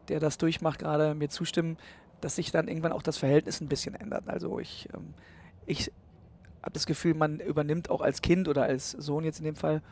[0.08, 1.76] der das durchmacht, gerade mir zustimmen,
[2.20, 4.24] dass sich dann irgendwann auch das Verhältnis ein bisschen ändert.
[4.26, 5.14] Also ich, ähm,
[5.66, 5.92] ich
[6.62, 9.82] habe das Gefühl, man übernimmt auch als Kind oder als Sohn jetzt in dem Fall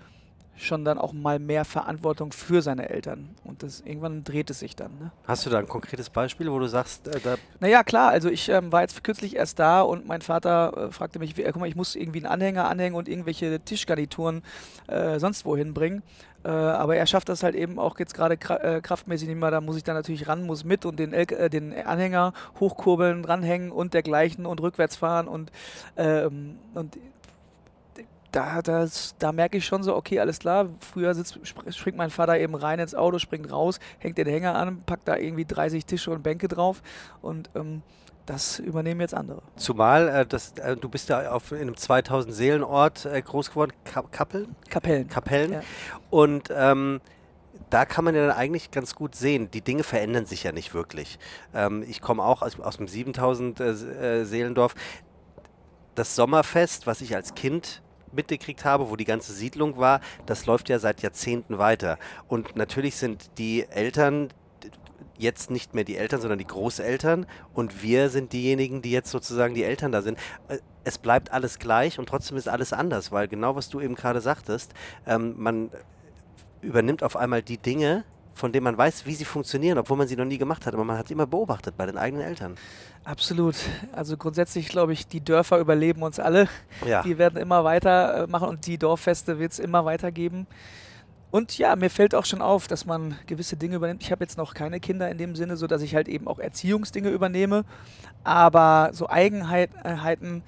[0.56, 3.30] schon dann auch mal mehr Verantwortung für seine Eltern.
[3.44, 4.92] Und das irgendwann dreht es sich dann.
[4.98, 5.12] Ne?
[5.26, 8.48] Hast du da ein konkretes Beispiel, wo du sagst, äh, da Naja, klar, also ich
[8.48, 11.60] ähm, war jetzt kürzlich erst da und mein Vater äh, fragte mich, wie, äh, guck
[11.60, 14.42] mal, ich muss irgendwie einen Anhänger anhängen und irgendwelche Tischgarnituren
[14.88, 16.02] äh, sonst wohin bringen.
[16.42, 19.50] Äh, aber er schafft das halt eben auch jetzt gerade äh, kraftmäßig nicht mehr.
[19.50, 23.70] Da muss ich dann natürlich ran, muss mit und den, äh, den Anhänger hochkurbeln, ranhängen
[23.70, 25.52] und dergleichen und rückwärts fahren und,
[25.96, 26.98] ähm, und
[28.32, 30.68] da, das, da merke ich schon so, okay, alles klar.
[30.80, 34.82] Früher sitzt, springt mein Vater eben rein ins Auto, springt raus, hängt den Hänger an,
[34.84, 36.82] packt da irgendwie 30 Tische und Bänke drauf
[37.22, 37.82] und ähm,
[38.26, 39.42] das übernehmen jetzt andere.
[39.56, 43.72] Zumal äh, das, äh, du bist ja auf in einem 2000 Seelenort äh, groß geworden,
[43.84, 44.54] Ka Kappeln?
[44.68, 45.08] Kapellen.
[45.08, 45.52] Kapellen.
[45.52, 45.62] Ja.
[46.10, 47.00] Und ähm,
[47.70, 50.74] da kann man ja dann eigentlich ganz gut sehen, die Dinge verändern sich ja nicht
[50.74, 51.18] wirklich.
[51.54, 54.74] Ähm, ich komme auch aus, aus dem 7000 äh, äh, Seelendorf.
[55.94, 60.68] Das Sommerfest, was ich als Kind mitgekriegt habe, wo die ganze Siedlung war, das läuft
[60.68, 61.98] ja seit Jahrzehnten weiter.
[62.28, 64.28] Und natürlich sind die Eltern
[65.20, 69.54] jetzt nicht mehr die Eltern, sondern die Großeltern und wir sind diejenigen, die jetzt sozusagen
[69.54, 70.18] die Eltern da sind.
[70.48, 73.94] Äh, es bleibt alles gleich und trotzdem ist alles anders, weil genau was du eben
[73.94, 74.72] gerade sagtest,
[75.06, 75.70] ähm, man
[76.62, 78.04] übernimmt auf einmal die Dinge,
[78.40, 80.72] von denen man weiß, wie sie funktionieren, obwohl man sie noch nie gemacht hat.
[80.74, 82.56] Aber man hat sie immer beobachtet bei den eigenen Eltern.
[83.04, 83.54] Absolut.
[83.92, 86.48] Also grundsätzlich glaube ich, die Dörfer überleben uns alle.
[86.86, 87.02] Ja.
[87.02, 90.46] Die werden immer weiter äh, machen und die Dorffeste wird es immer weiter geben.
[91.30, 94.02] Und ja, mir fällt auch schon auf, dass man gewisse Dinge übernimmt.
[94.02, 96.38] Ich habe jetzt noch keine Kinder in dem Sinne, so dass ich halt eben auch
[96.38, 97.64] Erziehungsdinge übernehme.
[98.24, 100.42] Aber so Eigenheiten,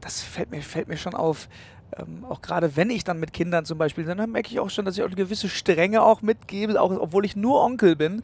[0.00, 1.48] das fällt mir, fällt mir schon auf.
[1.96, 4.84] Ähm, auch gerade wenn ich dann mit Kindern zum Beispiel, dann merke ich auch schon,
[4.84, 8.22] dass ich auch eine gewisse Strenge auch mitgebe, auch obwohl ich nur Onkel bin.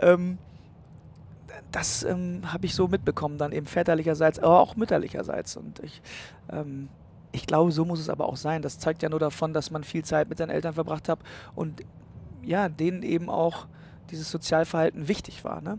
[0.00, 0.38] Ähm,
[1.70, 5.56] das ähm, habe ich so mitbekommen, dann eben väterlicherseits, aber auch mütterlicherseits.
[5.56, 6.02] Und ich,
[6.50, 6.88] ähm,
[7.32, 8.62] ich glaube, so muss es aber auch sein.
[8.62, 11.18] Das zeigt ja nur davon, dass man viel Zeit mit seinen Eltern verbracht hat
[11.54, 11.82] und
[12.42, 13.66] ja, denen eben auch
[14.10, 15.60] dieses Sozialverhalten wichtig war.
[15.60, 15.78] Ne?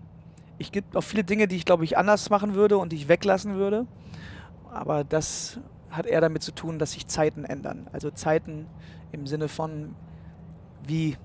[0.58, 3.08] Ich gibt auch viele Dinge, die ich glaube ich anders machen würde und die ich
[3.08, 3.86] weglassen würde.
[4.74, 5.60] Aber das
[5.96, 7.88] hat eher damit zu tun, dass sich Zeiten ändern.
[7.92, 8.68] Also Zeiten
[9.12, 9.96] im Sinne von,
[10.86, 11.18] wie,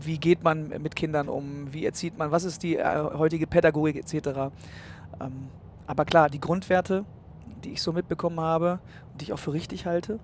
[0.00, 3.96] wie geht man mit Kindern um, wie erzieht man, was ist die äh, heutige Pädagogik
[3.96, 4.50] etc.
[5.20, 5.48] Ähm,
[5.86, 7.04] aber klar, die Grundwerte,
[7.64, 8.78] die ich so mitbekommen habe
[9.12, 10.18] und die ich auch für richtig halte,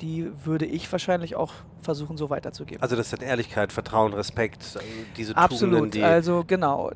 [0.00, 2.82] die würde ich wahrscheinlich auch versuchen, so weiterzugeben.
[2.82, 4.80] Also das sind Ehrlichkeit, Vertrauen, Respekt, äh,
[5.16, 6.90] diese Absolut, Tugenden, die also genau.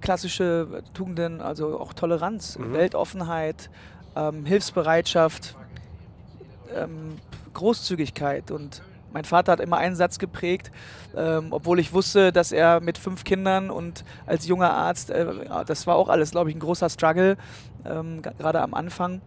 [0.00, 2.72] Klassische Tugenden, also auch Toleranz, Mhm.
[2.72, 3.68] Weltoffenheit,
[4.18, 5.56] ähm, Hilfsbereitschaft,
[6.74, 7.16] ähm,
[7.54, 8.50] Großzügigkeit.
[8.50, 10.70] Und mein Vater hat immer einen Satz geprägt,
[11.16, 15.26] ähm, obwohl ich wusste, dass er mit fünf Kindern und als junger Arzt, äh,
[15.66, 17.36] das war auch alles, glaube ich, ein großer Struggle,
[17.84, 19.20] ähm, gerade am Anfang.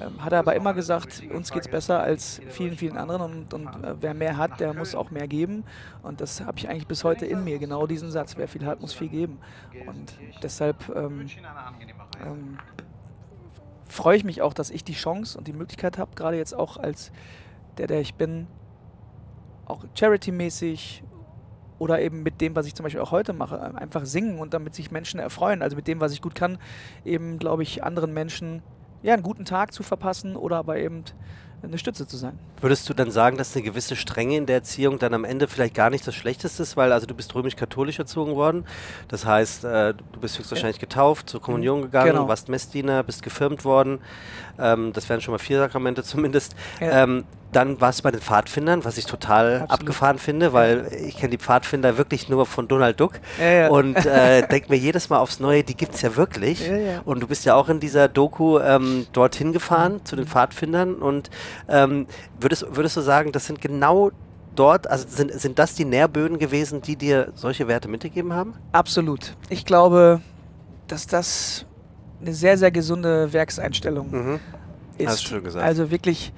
[0.00, 3.54] Ähm, hat er aber immer gesagt, uns geht es besser als vielen, vielen anderen und,
[3.54, 5.64] und äh, wer mehr hat, der muss auch mehr geben.
[6.02, 8.80] Und das habe ich eigentlich bis heute in mir, genau diesen Satz, wer viel hat,
[8.80, 9.38] muss viel geben.
[9.86, 11.28] Und deshalb ähm,
[12.24, 12.58] ähm,
[13.92, 16.76] freue ich mich auch, dass ich die Chance und die Möglichkeit habe, gerade jetzt auch
[16.76, 17.12] als
[17.78, 18.46] der, der ich bin,
[19.66, 21.02] auch charity-mäßig
[21.78, 24.54] oder eben mit dem, was ich zum Beispiel auch heute mache, äh, einfach singen und
[24.54, 25.62] damit sich Menschen erfreuen.
[25.62, 26.58] Also mit dem, was ich gut kann,
[27.04, 28.62] eben, glaube ich, anderen Menschen
[29.02, 31.04] ja, einen guten Tag zu verpassen oder aber eben
[31.62, 32.38] eine Stütze zu sein.
[32.60, 35.74] Würdest du dann sagen, dass eine gewisse Strenge in der Erziehung dann am Ende vielleicht
[35.74, 38.64] gar nicht das Schlechteste ist, weil also du bist römisch-katholisch erzogen worden,
[39.08, 42.28] das heißt, äh, du bist höchstwahrscheinlich getauft, zur Kommunion gegangen, Genau.
[42.28, 44.00] warst Messdiener, bist gefirmt worden,
[44.58, 46.54] ähm, das wären schon mal vier Sakramente zumindest.
[46.80, 47.04] Ja.
[47.04, 49.70] Ähm, dann warst du bei den Pfadfindern, was ich total Absolut.
[49.72, 53.68] abgefahren finde, weil ich kenne die Pfadfinder wirklich nur von Donald Duck Ja, ja.
[53.68, 56.66] und äh, denke mir jedes Mal aufs Neue, die gibt es ja wirklich.
[56.66, 57.00] Ja.
[57.04, 60.94] Und du bist ja auch in dieser Doku ähm, dorthin gefahren, zu den Pfadfindern.
[60.94, 61.30] Und
[61.68, 62.06] ähm,
[62.40, 64.10] würdest, würdest du sagen, das sind genau
[64.54, 68.54] dort, also sind, sind das die Nährböden gewesen, die dir solche Werte mitgegeben haben?
[68.72, 69.36] Absolut.
[69.50, 70.20] Ich glaube,
[70.88, 71.64] dass das
[72.20, 74.40] eine sehr, sehr gesunde Werkseinstellung Mhm.
[74.98, 75.08] ist.
[75.08, 75.64] Hast du schön gesagt.
[75.64, 76.32] Also wirklich,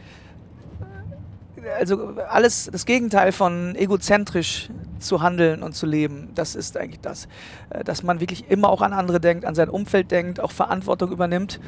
[1.78, 7.28] also alles das Gegenteil von egozentrisch zu handeln und zu leben, das ist eigentlich das.
[7.70, 11.12] Äh, Dass man wirklich immer auch an andere denkt, an sein Umfeld denkt, auch Verantwortung
[11.12, 11.60] übernimmt.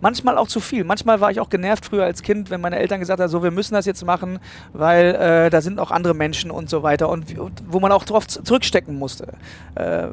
[0.00, 0.84] Manchmal auch zu viel.
[0.84, 3.52] Manchmal war ich auch genervt früher als Kind, wenn meine Eltern gesagt haben, so wir
[3.52, 4.40] müssen das jetzt machen,
[4.72, 7.08] weil äh, da sind auch andere Menschen und so weiter.
[7.08, 9.28] Und, und wo man auch drauf zurückstecken musste.
[9.74, 10.08] Äh,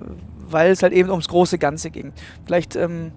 [0.52, 2.12] weil es halt eben ums große Ganze ging.
[2.46, 3.12] Vielleicht ähm,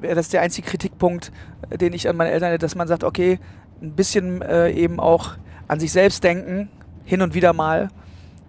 [0.00, 1.32] wäre das der einzige Kritikpunkt,
[1.70, 3.38] äh, den ich an meine Eltern hätte, dass man sagt, okay,
[3.84, 5.32] ein bisschen äh, eben auch
[5.68, 6.68] an sich selbst denken,
[7.04, 7.88] hin und wieder mal,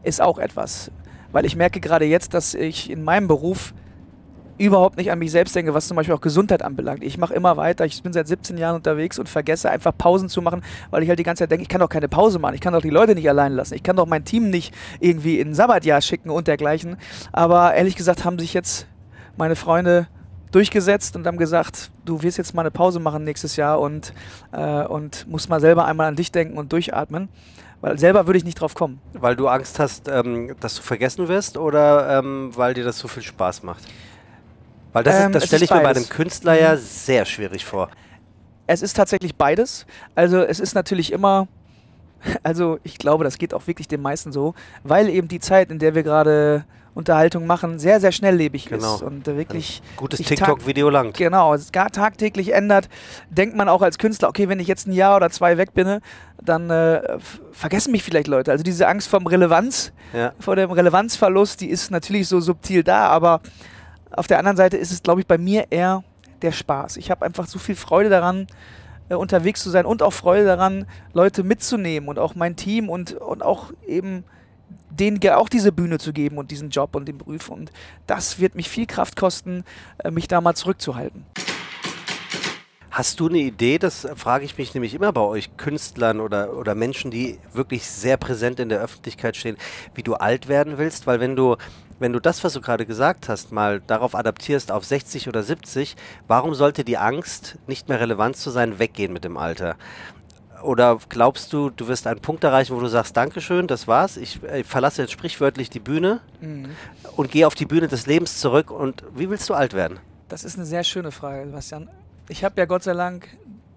[0.03, 0.91] ist auch etwas.
[1.31, 3.73] Weil ich merke gerade jetzt, dass ich in meinem Beruf
[4.57, 7.03] überhaupt nicht an mich selbst denke, was zum Beispiel auch Gesundheit anbelangt.
[7.03, 10.41] Ich mache immer weiter, ich bin seit 17 Jahren unterwegs und vergesse einfach Pausen zu
[10.41, 12.61] machen, weil ich halt die ganze Zeit denke, ich kann doch keine Pause machen, ich
[12.61, 15.49] kann doch die Leute nicht allein lassen, ich kann doch mein Team nicht irgendwie in
[15.49, 16.95] ein Sabbatjahr schicken und dergleichen.
[17.33, 18.87] Aber ehrlich gesagt haben sich jetzt
[19.35, 20.07] meine Freunde
[20.51, 24.13] durchgesetzt und haben gesagt, du wirst jetzt mal eine Pause machen nächstes Jahr und,
[24.51, 27.29] äh, und musst mal selber einmal an dich denken und durchatmen.
[27.81, 28.99] Weil selber würde ich nicht drauf kommen.
[29.13, 33.07] Weil du Angst hast, ähm, dass du vergessen wirst oder ähm, weil dir das so
[33.07, 33.83] viel Spaß macht?
[34.93, 37.89] Weil das, Ähm, ist, das stelle ich mir bei einem Künstler ja sehr schwierig vor.
[38.65, 39.85] Es ist tatsächlich beides.
[40.15, 41.47] Also es ist natürlich immer,
[42.43, 45.79] also ich glaube, das geht auch wirklich den meisten so, weil eben die Zeit, in
[45.79, 48.95] der wir gerade Unterhaltung machen, sehr, sehr schnelllebig Genau.
[48.95, 51.11] ist und äh, wirklich Gutes sich tag- TikTok-Video lang.
[51.13, 52.89] Genau, es gar tagtäglich ändert,
[53.29, 55.99] denkt man auch als Künstler, okay, wenn ich jetzt ein Jahr oder zwei weg bin,
[56.41, 57.17] dann äh,
[57.51, 58.51] vergessen mich vielleicht Leute.
[58.51, 60.31] Also diese Angst vom Relevanz, Ja.
[60.39, 63.41] vor dem Relevanzverlust, die ist natürlich so subtil da, aber
[64.11, 66.03] auf der anderen Seite ist es, glaube ich, bei mir eher
[66.41, 66.95] der Spaß.
[66.97, 68.47] Ich habe einfach so viel Freude daran,
[69.09, 73.13] äh, unterwegs zu sein und auch Freude daran, Leute mitzunehmen und auch mein Team und,
[73.13, 74.23] und auch eben
[74.89, 77.49] denen auch diese Bühne zu geben und diesen Job und den Beruf.
[77.49, 77.71] Und
[78.07, 79.63] das wird mich viel Kraft kosten,
[79.99, 81.25] äh, mich da mal zurückzuhalten.
[82.95, 86.75] Hast du eine Idee, das frage ich mich nämlich immer bei euch Künstlern oder, oder
[86.75, 89.57] Menschen, die wirklich sehr präsent in der Öffentlichkeit stehen,
[89.95, 91.05] wie du alt werden willst?
[91.05, 91.57] Weil wenn du,
[91.99, 95.97] wenn du das, was du gerade gesagt hast, mal darauf adaptierst auf 60 oder 70,
[96.29, 99.75] warum sollte die Angst, nicht mehr relevant zu sein, weggehen mit dem Alter?
[100.65, 104.43] Oder glaubst du, du wirst einen Punkt erreichen, wo du sagst, Dankeschön, das war's, ich,
[104.43, 106.69] ich äh, verlasse jetzt sprichwörtlich die Bühne mhm.
[107.15, 109.99] und gehe auf die Bühne des Lebens zurück und wie willst du alt werden?
[110.27, 111.89] Das ist eine sehr schöne Frage, Sebastian
[112.29, 113.27] ich habe ja Gott sei Dank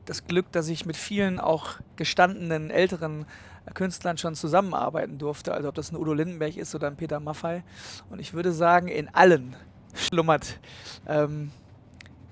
[0.07, 3.27] das Glück, dass ich mit vielen auch gestandenen älteren
[3.75, 5.53] Künstlern schon zusammenarbeiten durfte.
[5.53, 7.63] Also ob das ein Udo Lindenberg ist oder ein Peter Maffei.
[8.09, 9.55] Und ich würde sagen, in allen
[9.95, 10.59] schlummert
[11.07, 11.51] ähm,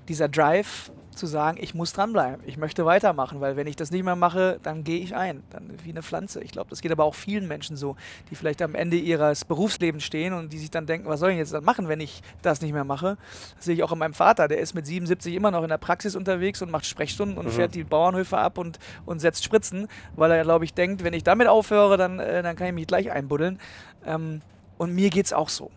[0.09, 4.05] dieser Drive, zu sagen, ich muss dranbleiben, ich möchte weitermachen, weil wenn ich das nicht
[4.05, 6.43] mehr mache, dann gehe ich ein, dann wie eine Pflanze.
[6.43, 7.97] Ich glaube, das geht aber auch vielen Menschen so,
[8.31, 11.39] die vielleicht am Ende ihres Berufslebens stehen und die sich dann denken, was soll ich
[11.39, 13.17] jetzt dann machen, wenn ich das nicht mehr mache.
[13.57, 15.79] Das sehe ich auch an meinem Vater, der ist mit 77 immer noch in der
[15.79, 17.51] Praxis unterwegs und macht Sprechstunden und mhm.
[17.51, 21.25] fährt die Bauernhöfe ab und, und setzt Spritzen, weil er, glaube ich, denkt, wenn ich
[21.25, 23.59] damit aufhöre, dann, äh, dann kann ich mich gleich einbuddeln.
[24.05, 24.43] Ähm,
[24.79, 25.71] und mir geht es auch so.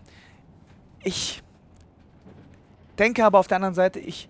[1.03, 1.41] Ich
[2.97, 4.27] denke aber auf der anderen Seite, ich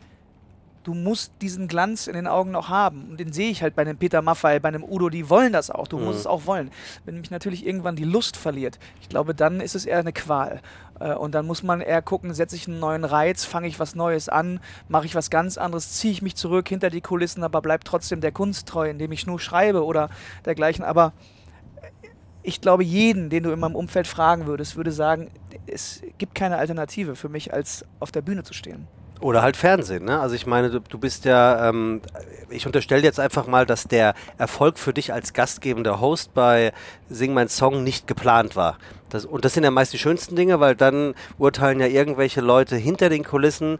[0.89, 3.11] du musst diesen Glanz in den Augen noch haben.
[3.11, 5.69] Und den sehe ich halt bei einem Peter Maffay, bei einem Udo, die wollen das
[5.69, 5.87] auch.
[5.87, 6.05] Du mhm.
[6.05, 6.71] musst es auch wollen.
[7.05, 10.61] Wenn mich natürlich irgendwann die Lust verliert, ich glaube, dann ist es eher eine Qual.
[10.99, 13.93] Äh, und dann muss man eher gucken, setze ich einen neuen Reiz, fange ich was
[13.93, 17.61] Neues an, mache ich was ganz anderes, ziehe ich mich zurück hinter die Kulissen, aber
[17.61, 20.09] bleib trotzdem der Kunst treu, indem ich nur schreibe oder
[20.45, 20.83] dergleichen.
[20.83, 21.13] Aber
[22.41, 25.29] ich glaube, jeden, den du in meinem Umfeld fragen würdest, würde sagen,
[25.67, 28.87] es gibt keine Alternative für mich, als auf der Bühne zu stehen.
[29.21, 30.19] Oder halt Fernsehen, ne?
[30.19, 32.01] Also ich meine, du, du bist ja, ähm,
[32.49, 36.71] ich unterstelle jetzt einfach mal, dass der Erfolg für dich als gastgebender Host bei
[37.09, 38.77] Sing mein Song nicht geplant war.
[39.09, 42.77] Das, und das sind ja meist die schönsten Dinge, weil dann urteilen ja irgendwelche Leute
[42.77, 43.79] hinter den Kulissen,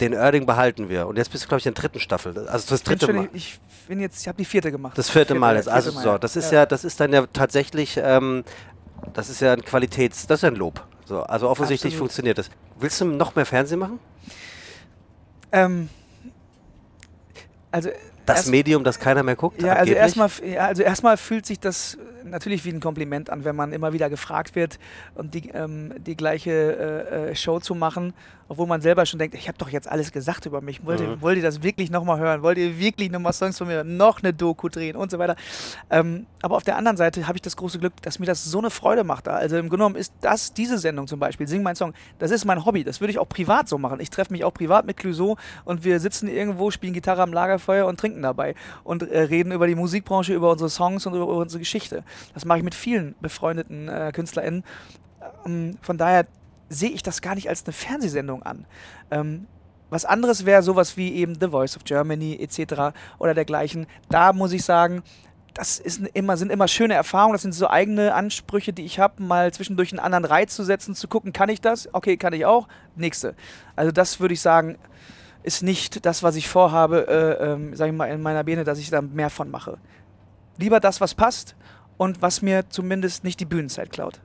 [0.00, 1.06] den Erding behalten wir.
[1.06, 2.48] Und jetzt bist du, glaube ich, in der dritten Staffel.
[2.48, 3.28] Also das dritte Mal.
[3.34, 4.96] Ich bin jetzt, ich habe die vierte gemacht.
[4.96, 5.68] Das vierte, vierte Mal jetzt.
[5.68, 6.60] Also so, das ist ja.
[6.60, 8.42] ja, das ist dann ja tatsächlich, ähm,
[9.12, 10.82] das ist ja ein Qualitäts, das ist ein Lob.
[11.04, 12.08] So, also offensichtlich Absolut.
[12.08, 12.50] funktioniert das.
[12.78, 14.00] Willst du noch mehr Fernsehen machen?
[15.52, 15.88] Ähm,
[17.70, 17.90] also
[18.26, 19.60] das Medium, das keiner mehr guckt?
[19.62, 23.56] Ja, also erstmal, ja, also erstmal fühlt sich das natürlich wie ein Kompliment an, wenn
[23.56, 24.78] man immer wieder gefragt wird,
[25.14, 28.14] um die, ähm, die gleiche äh, äh Show zu machen,
[28.52, 30.84] obwohl man selber schon denkt, ich habe doch jetzt alles gesagt über mich.
[30.84, 31.06] Wollt, mhm.
[31.06, 32.42] ihr, wollt ihr das wirklich nochmal hören?
[32.42, 35.36] Wollt ihr wirklich nochmal Songs von mir, noch eine Doku drehen und so weiter?
[35.88, 38.58] Ähm, aber auf der anderen Seite habe ich das große Glück, dass mir das so
[38.58, 39.26] eine Freude macht.
[39.26, 42.44] Also im Grunde genommen ist das, diese Sendung zum Beispiel, Sing mein Song, das ist
[42.44, 42.84] mein Hobby.
[42.84, 44.00] Das würde ich auch privat so machen.
[44.00, 47.86] Ich treffe mich auch privat mit Clouseau und wir sitzen irgendwo, spielen Gitarre am Lagerfeuer
[47.86, 51.38] und trinken dabei und äh, reden über die Musikbranche, über unsere Songs und über, über
[51.38, 52.04] unsere Geschichte.
[52.34, 54.62] Das mache ich mit vielen befreundeten äh, KünstlerInnen.
[55.46, 56.26] Ähm, von daher
[56.72, 58.66] sehe ich das gar nicht als eine Fernsehsendung an.
[59.10, 59.46] Ähm,
[59.90, 62.94] was anderes wäre sowas wie eben The Voice of Germany etc.
[63.18, 63.86] oder dergleichen.
[64.08, 65.02] Da muss ich sagen,
[65.54, 69.22] das ist immer, sind immer schöne Erfahrungen, das sind so eigene Ansprüche, die ich habe,
[69.22, 71.92] mal zwischendurch einen anderen Reiz zu setzen, zu gucken, kann ich das?
[71.92, 72.68] Okay, kann ich auch.
[72.96, 73.34] Nächste.
[73.76, 74.78] Also das würde ich sagen,
[75.42, 78.78] ist nicht das, was ich vorhabe, äh, ähm, sage ich mal, in meiner Birne, dass
[78.78, 79.78] ich da mehr von mache.
[80.56, 81.54] Lieber das, was passt
[81.96, 84.20] und was mir zumindest nicht die Bühnenzeit klaut.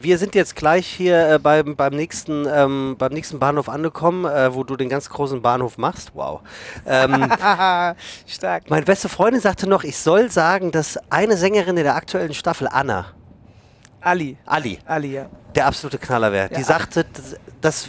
[0.00, 4.54] Wir sind jetzt gleich hier äh, beim, beim, nächsten, ähm, beim nächsten Bahnhof angekommen, äh,
[4.54, 6.12] wo du den ganz großen Bahnhof machst.
[6.14, 6.40] Wow.
[6.86, 7.28] Ähm,
[8.28, 8.70] Stark.
[8.70, 12.68] Meine beste Freundin sagte noch, ich soll sagen, dass eine Sängerin in der aktuellen Staffel,
[12.70, 13.06] Anna.
[14.00, 14.36] Ali.
[14.46, 14.78] Ali.
[14.86, 15.26] Ali, ja.
[15.56, 16.48] Der absolute Knaller wäre.
[16.52, 16.58] Ja.
[16.58, 17.88] Die sagte, dass, dass,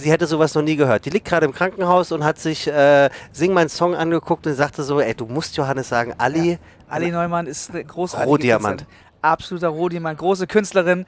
[0.00, 1.04] sie hätte sowas noch nie gehört.
[1.04, 4.82] Die liegt gerade im Krankenhaus und hat sich äh, Sing mein Song angeguckt und sagte
[4.82, 6.52] so, ey, du musst Johannes sagen, Ali.
[6.52, 6.58] Ja.
[6.88, 8.86] Ali Neumann ist eine großartige Rohdiamant
[9.22, 11.06] absoluter Rohdiamant, große Künstlerin.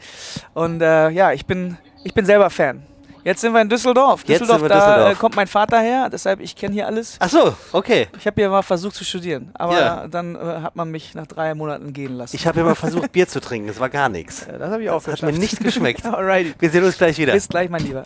[0.55, 2.83] Und äh, ja, ich bin, ich bin selber Fan.
[3.25, 4.25] Jetzt sind wir in Düsseldorf.
[4.25, 5.13] Düsseldorf, da Düsseldorf.
[5.13, 7.17] Äh, kommt mein Vater her, deshalb ich kenne hier alles.
[7.21, 8.09] Ach so, okay.
[8.19, 10.09] Ich habe hier mal versucht zu studieren, aber ja.
[10.09, 12.35] dann äh, hat man mich nach drei Monaten gehen lassen.
[12.35, 14.47] Ich habe hier mal versucht Bier zu trinken, das war gar nichts.
[14.47, 16.05] das habe ich auch das Hat mir nicht geschmeckt.
[16.07, 16.55] Alrighty.
[16.59, 17.33] Wir sehen uns gleich wieder.
[17.33, 18.03] Bis gleich, mein Lieber.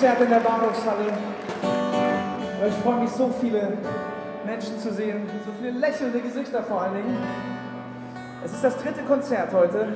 [0.00, 1.12] Konzert in der Bahnhofshalle.
[2.66, 3.76] Ich freue mich, so viele
[4.46, 7.18] Menschen zu sehen, so viele lächelnde Gesichter vor allen Dingen.
[8.42, 9.86] Es ist das dritte Konzert heute.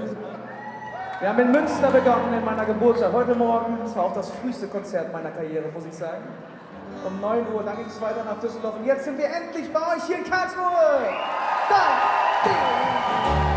[1.21, 3.79] Wir haben in Münster begonnen, in meiner Geburtsstadt, heute Morgen.
[3.83, 6.23] Es war auch das früheste Konzert meiner Karriere, muss ich sagen.
[7.07, 7.63] um 9 Uhr.
[7.63, 8.75] Dann ging es weiter nach Düsseldorf.
[8.77, 11.01] Und jetzt sind wir endlich bei euch hier in Karlsruhe.
[11.71, 13.54] Da!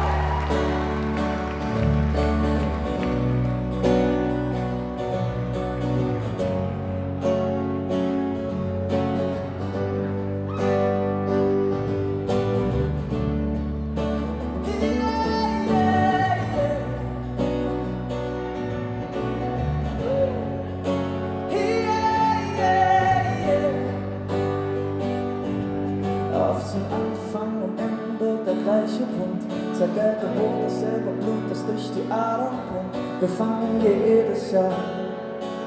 [34.51, 34.73] Jahr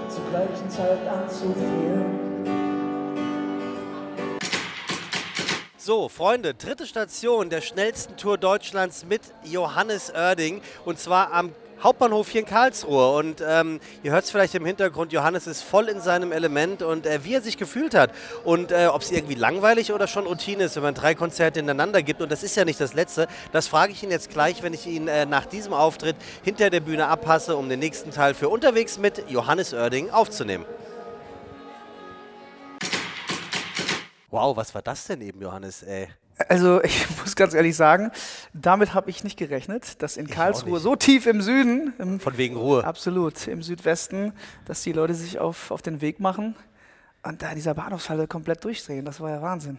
[0.08, 2.30] zur gleichen Zeit an zu frieren.
[5.76, 12.28] So, Freunde, dritte Station der schnellsten Tour Deutschlands mit Johannes Oerding und zwar am Hauptbahnhof
[12.28, 13.16] hier in Karlsruhe.
[13.16, 17.06] Und ähm, ihr hört es vielleicht im Hintergrund, Johannes ist voll in seinem Element und
[17.06, 18.12] äh, wie er sich gefühlt hat.
[18.44, 22.02] Und äh, ob es irgendwie langweilig oder schon Routine ist, wenn man drei Konzerte hintereinander
[22.02, 22.20] gibt.
[22.22, 23.28] Und das ist ja nicht das letzte.
[23.52, 26.80] Das frage ich ihn jetzt gleich, wenn ich ihn äh, nach diesem Auftritt hinter der
[26.80, 30.64] Bühne abpasse, um den nächsten Teil für unterwegs mit Johannes Oerding aufzunehmen.
[34.30, 35.82] Wow, was war das denn eben, Johannes?
[35.82, 36.08] Ey?
[36.48, 38.10] Also ich muss ganz ehrlich sagen,
[38.52, 42.56] damit habe ich nicht gerechnet, dass in Karlsruhe so tief im Süden, im, von wegen
[42.56, 44.32] Ruhe, absolut im Südwesten,
[44.66, 46.56] dass die Leute sich auf, auf den Weg machen
[47.22, 49.04] und da in dieser Bahnhofshalle komplett durchdrehen.
[49.04, 49.78] Das war ja Wahnsinn.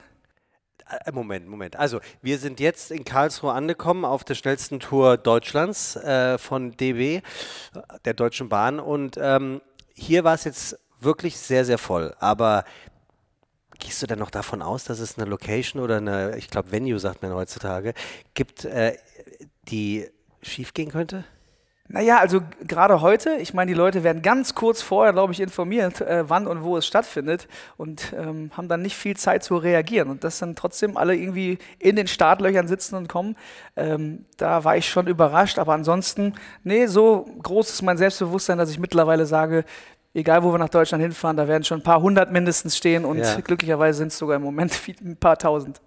[1.06, 1.76] Äh, Moment, Moment.
[1.76, 7.22] Also wir sind jetzt in Karlsruhe angekommen auf der schnellsten Tour Deutschlands äh, von DB,
[8.06, 8.80] der Deutschen Bahn.
[8.80, 9.62] Und ähm,
[9.94, 12.16] hier war es jetzt wirklich sehr, sehr voll.
[12.20, 12.64] Aber
[13.82, 17.00] Gehst du denn noch davon aus, dass es eine Location oder eine, ich glaube, Venue,
[17.00, 17.94] sagt man heutzutage,
[18.36, 18.96] gibt, äh,
[19.68, 20.08] die
[20.44, 21.26] schief gehen könnte?
[21.88, 26.00] Naja, also gerade heute, ich meine, die Leute werden ganz kurz vorher, glaube ich, informiert,
[26.00, 30.10] äh, wann und wo es stattfindet und ähm, haben dann nicht viel Zeit zu reagieren.
[30.10, 33.36] Und dass dann trotzdem alle irgendwie in den Startlöchern sitzen und kommen,
[33.76, 35.60] ähm, da war ich schon überrascht.
[35.60, 39.66] Aber ansonsten, nee, so groß ist mein Selbstbewusstsein, dass ich mittlerweile sage,
[40.14, 43.20] egal wo wir nach Deutschland hinfahren, da werden schon ein paar hundert mindestens stehen und
[43.20, 43.40] ja.
[43.40, 45.82] glücklicherweise sind es sogar im Moment ein paar tausend.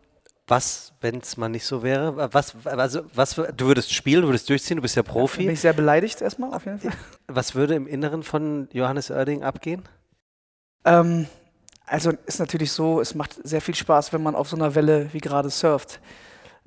[0.47, 2.33] Was, wenn es mal nicht so wäre?
[2.35, 5.41] Was, also, was, du würdest spielen, du würdest durchziehen, du bist ja Profi.
[5.41, 6.93] Ja, bin ich sehr beleidigt erstmal, auf jeden Fall.
[7.29, 9.83] Was würde im Inneren von Johannes Oerding abgehen?
[10.85, 11.27] Ähm,
[11.87, 15.09] also ist natürlich so, es macht sehr viel Spaß, wenn man auf so einer Welle
[15.13, 15.99] wie gerade surft.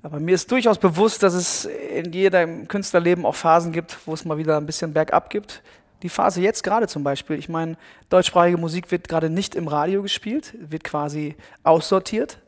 [0.01, 4.25] Aber mir ist durchaus bewusst, dass es in jedem Künstlerleben auch Phasen gibt, wo es
[4.25, 5.61] mal wieder ein bisschen bergab gibt
[6.03, 7.37] die Phase jetzt gerade zum Beispiel.
[7.37, 7.77] Ich meine,
[8.09, 12.39] deutschsprachige Musik wird gerade nicht im Radio gespielt, wird quasi aussortiert,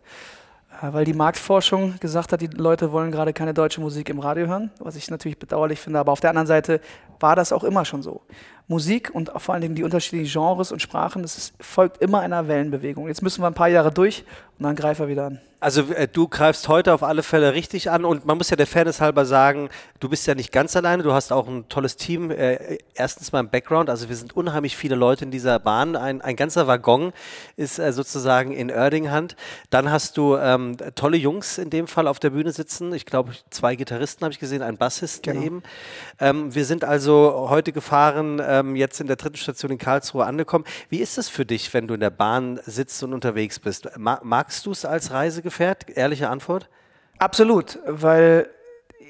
[0.82, 4.48] äh, weil die Marktforschung gesagt hat, die Leute wollen gerade keine deutsche Musik im Radio
[4.48, 6.00] hören, was ich natürlich bedauerlich finde.
[6.00, 6.82] Aber auf der anderen Seite
[7.20, 8.22] war das auch immer schon so.
[8.70, 12.48] Musik und vor allen Dingen die unterschiedlichen Genres und Sprachen, das ist, folgt immer einer
[12.48, 13.08] Wellenbewegung.
[13.08, 14.24] Jetzt müssen wir ein paar Jahre durch
[14.60, 15.40] und dann greifen wir wieder an.
[15.62, 18.68] Also äh, du greifst heute auf alle Fälle richtig an und man muss ja der
[18.68, 22.32] Fairness halber sagen, du bist ja nicht ganz alleine, du hast auch ein tolles Team.
[22.32, 25.98] Äh, erstens mal im Background, also wir sind unheimlich viele Leute in dieser Bahn.
[25.98, 27.12] Ein, ein ganzer Waggon
[27.58, 29.36] ist äh, sozusagen in Oerdinghand.
[29.70, 32.94] Dann hast du ähm, tolle Jungs in dem Fall auf der Bühne sitzen.
[32.94, 35.46] Ich glaube, zwei Gitarristen habe ich gesehen, ein Bassisten genau.
[35.46, 35.64] eben.
[36.20, 40.66] Ähm, wir sind also heute gefahren, ähm, jetzt in der dritten Station in Karlsruhe angekommen.
[40.90, 43.90] Wie ist es für dich, wenn du in der Bahn sitzt und unterwegs bist?
[43.98, 45.50] Ma magst du es als Reisegefährte?
[45.60, 45.90] Gefährt?
[45.90, 46.70] Ehrliche Antwort?
[47.18, 48.50] Absolut, weil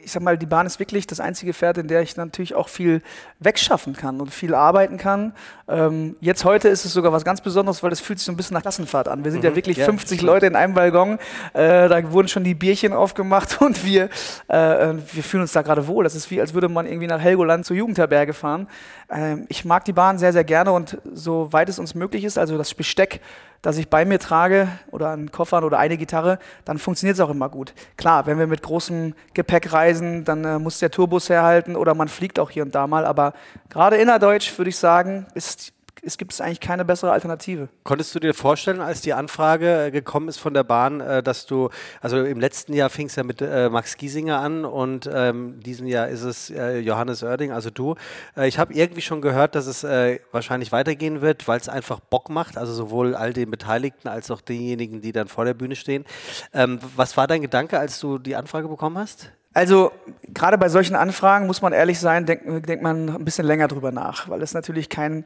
[0.10, 2.68] ich sag mal, die Bahn ist wirklich das einzige Pferd, in der ich natürlich auch
[2.68, 3.04] viel
[3.40, 5.34] wegschaffen kann und viel arbeiten kann.
[5.68, 8.36] Ähm, jetzt heute ist es sogar was ganz Besonderes, weil es fühlt sich so ein
[8.36, 9.24] bisschen nach Klassenfahrt an.
[9.24, 11.20] Wir sind mhm, ja wirklich ja, 50 Leute in einem Waggon.
[11.54, 14.10] Äh, da wurden schon die Bierchen aufgemacht und wir,
[14.48, 16.04] äh, wir fühlen uns da gerade wohl.
[16.04, 18.68] Das ist wie, als würde man irgendwie nach Helgoland zur Jugendherberge fahren.
[19.12, 22.58] Ähm, ich mag die Bahn sehr, sehr gerne und soweit es uns möglich ist, also
[22.58, 23.22] das Besteck
[23.62, 27.30] das ich bei mir trage oder einen Koffer oder eine Gitarre, dann funktioniert es auch
[27.30, 27.74] immer gut.
[27.98, 32.08] Klar, wenn wir mit großem Gepäck reisen, dann äh, muss der Tourbus herhalten oder man
[32.08, 33.06] fliegt auch hier und da mal.
[33.06, 33.34] Aber
[33.70, 37.70] gerade innerdeutsch würde ich sagen, ist es gibt eigentlich keine bessere Alternative.
[37.84, 41.46] Konntest du dir vorstellen, als die Anfrage äh, gekommen ist von der Bahn, äh, dass
[41.46, 41.70] du,
[42.02, 45.88] also im letzten Jahr fing es ja mit äh, Max Giesinger an und ähm, diesem
[45.88, 47.96] Jahr ist es Johannes Oerding, also du.
[48.36, 49.84] ich habe irgendwie schon gehört, dass es
[50.32, 54.42] wahrscheinlich weitergehen wird, weil es einfach Bock macht, also sowohl all den Beteiligten als auch
[54.42, 56.06] diejenigen, die dann vor der Bühne stehen.
[56.54, 59.32] Ähm, was war dein Gedanke, als du die Anfrage bekommen hast?
[59.54, 59.92] Also
[60.28, 63.92] gerade bei solchen Anfragen muss man ehrlich sein, denkt, denkt man ein bisschen länger drüber
[63.92, 65.26] nach, weil es natürlich kein äh,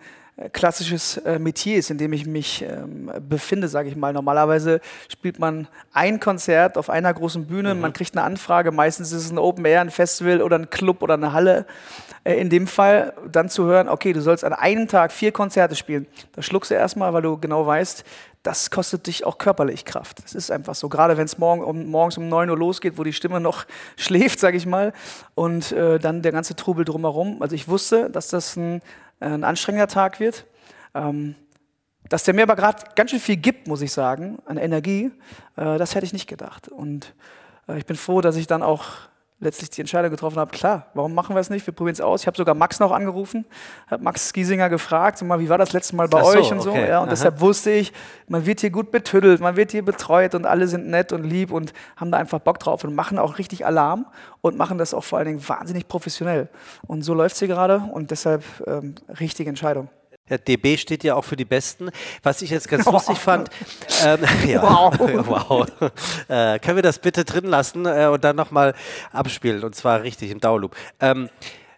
[0.51, 4.13] klassisches äh, Metier ist, in dem ich mich ähm, befinde, sage ich mal.
[4.13, 7.81] Normalerweise spielt man ein Konzert auf einer großen Bühne, mhm.
[7.81, 11.03] man kriegt eine Anfrage, meistens ist es ein Open Air, ein Festival oder ein Club
[11.03, 11.65] oder eine Halle.
[12.23, 15.75] Äh, in dem Fall dann zu hören, okay, du sollst an einem Tag vier Konzerte
[15.75, 18.03] spielen, da schluckst du erstmal, weil du genau weißt,
[18.43, 20.21] das kostet dich auch körperlich Kraft.
[20.21, 20.89] Das ist einfach so.
[20.89, 23.65] Gerade wenn es morgen um, morgens um 9 Uhr losgeht, wo die Stimme noch
[23.97, 24.93] schläft, sage ich mal,
[25.33, 27.41] und äh, dann der ganze Trubel drumherum.
[27.41, 28.81] Also ich wusste, dass das ein,
[29.25, 30.45] ein anstrengender Tag wird.
[30.93, 31.35] Ähm,
[32.09, 35.11] dass der mir aber gerade ganz schön viel gibt, muss ich sagen, an Energie,
[35.55, 36.67] äh, das hätte ich nicht gedacht.
[36.67, 37.15] Und
[37.67, 38.85] äh, ich bin froh, dass ich dann auch
[39.43, 41.65] letztlich die Entscheidung getroffen habe, klar, warum machen wir es nicht?
[41.67, 42.21] Wir probieren es aus.
[42.21, 43.45] Ich habe sogar Max noch angerufen,
[43.87, 46.61] habe Max Giesinger gefragt, sag mal, wie war das letzte Mal bei so, euch und
[46.61, 46.71] so.
[46.73, 47.09] Ja, und Aha.
[47.09, 47.93] deshalb wusste ich,
[48.27, 51.51] man wird hier gut betüdelt, man wird hier betreut und alle sind nett und lieb
[51.51, 54.05] und haben da einfach Bock drauf und machen auch richtig Alarm
[54.41, 56.49] und machen das auch vor allen Dingen wahnsinnig professionell.
[56.87, 59.89] Und so läuft es hier gerade und deshalb ähm, richtige Entscheidung.
[60.29, 61.89] Ja, DB steht ja auch für die Besten.
[62.21, 62.93] Was ich jetzt ganz wow.
[62.93, 63.49] lustig fand,
[64.05, 64.97] ähm, ja, wow,
[65.49, 65.67] wow.
[66.29, 68.73] Äh, können wir das bitte drin lassen äh, und dann nochmal
[69.11, 70.75] abspielen und zwar richtig im Dauerloop.
[71.01, 71.29] Ähm,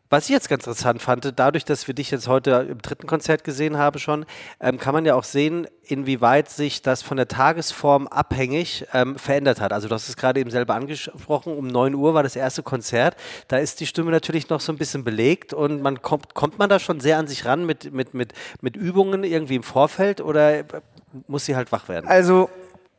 [0.10, 3.43] was ich jetzt ganz interessant fand, dadurch, dass wir dich jetzt heute im dritten Konzert
[3.43, 4.26] gesehen haben schon,
[4.60, 9.60] ähm, kann man ja auch sehen, inwieweit sich das von der Tagesform abhängig ähm, verändert
[9.60, 9.74] hat.
[9.74, 13.16] Also du hast es gerade eben selber angesprochen, um 9 Uhr war das erste Konzert.
[13.47, 16.70] Da ist die Stimme natürlich noch so ein bisschen belegt und man kommt, kommt man
[16.70, 20.64] da schon sehr an sich ran mit, mit, mit, mit Übungen irgendwie im Vorfeld oder
[21.28, 22.08] muss sie halt wach werden?
[22.08, 22.49] Also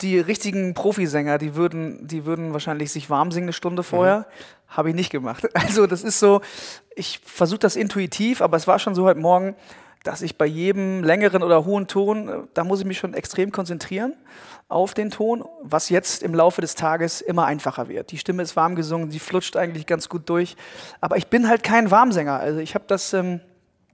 [0.01, 4.19] die richtigen Profisänger, die würden, die würden wahrscheinlich sich warm singen eine Stunde vorher.
[4.19, 4.77] Mhm.
[4.77, 5.49] Habe ich nicht gemacht.
[5.55, 6.41] Also das ist so,
[6.95, 9.57] ich versuche das intuitiv, aber es war schon so heute Morgen,
[10.05, 14.15] dass ich bei jedem längeren oder hohen Ton, da muss ich mich schon extrem konzentrieren
[14.69, 18.11] auf den Ton, was jetzt im Laufe des Tages immer einfacher wird.
[18.11, 20.57] Die Stimme ist warm gesungen, sie flutscht eigentlich ganz gut durch.
[21.01, 22.39] Aber ich bin halt kein Warmsänger.
[22.39, 23.41] Also ich habe das ähm,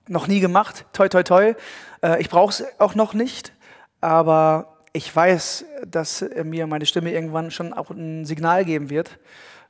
[0.08, 0.86] noch nie gemacht.
[0.92, 1.54] Toi, toi, toi.
[2.02, 3.52] Äh, ich brauche es auch noch nicht.
[4.00, 9.18] Aber ich weiß, dass mir meine Stimme irgendwann schon auch ein Signal geben wird.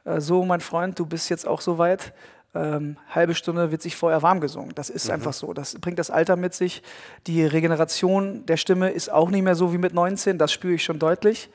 [0.05, 2.13] Äh, so, mein Freund, du bist jetzt auch so weit.
[2.55, 4.75] Ähm, halbe Stunde wird sich vorher warm gesungen.
[4.75, 5.15] Das ist mhm.
[5.15, 5.55] einfach so.
[5.55, 6.83] Das bringt das Alter mit sich.
[7.27, 10.39] Die Regeneration der Stimme ist auch nicht mehr so wie mit 19.
[10.39, 11.49] Das spüre ich schon deutlich.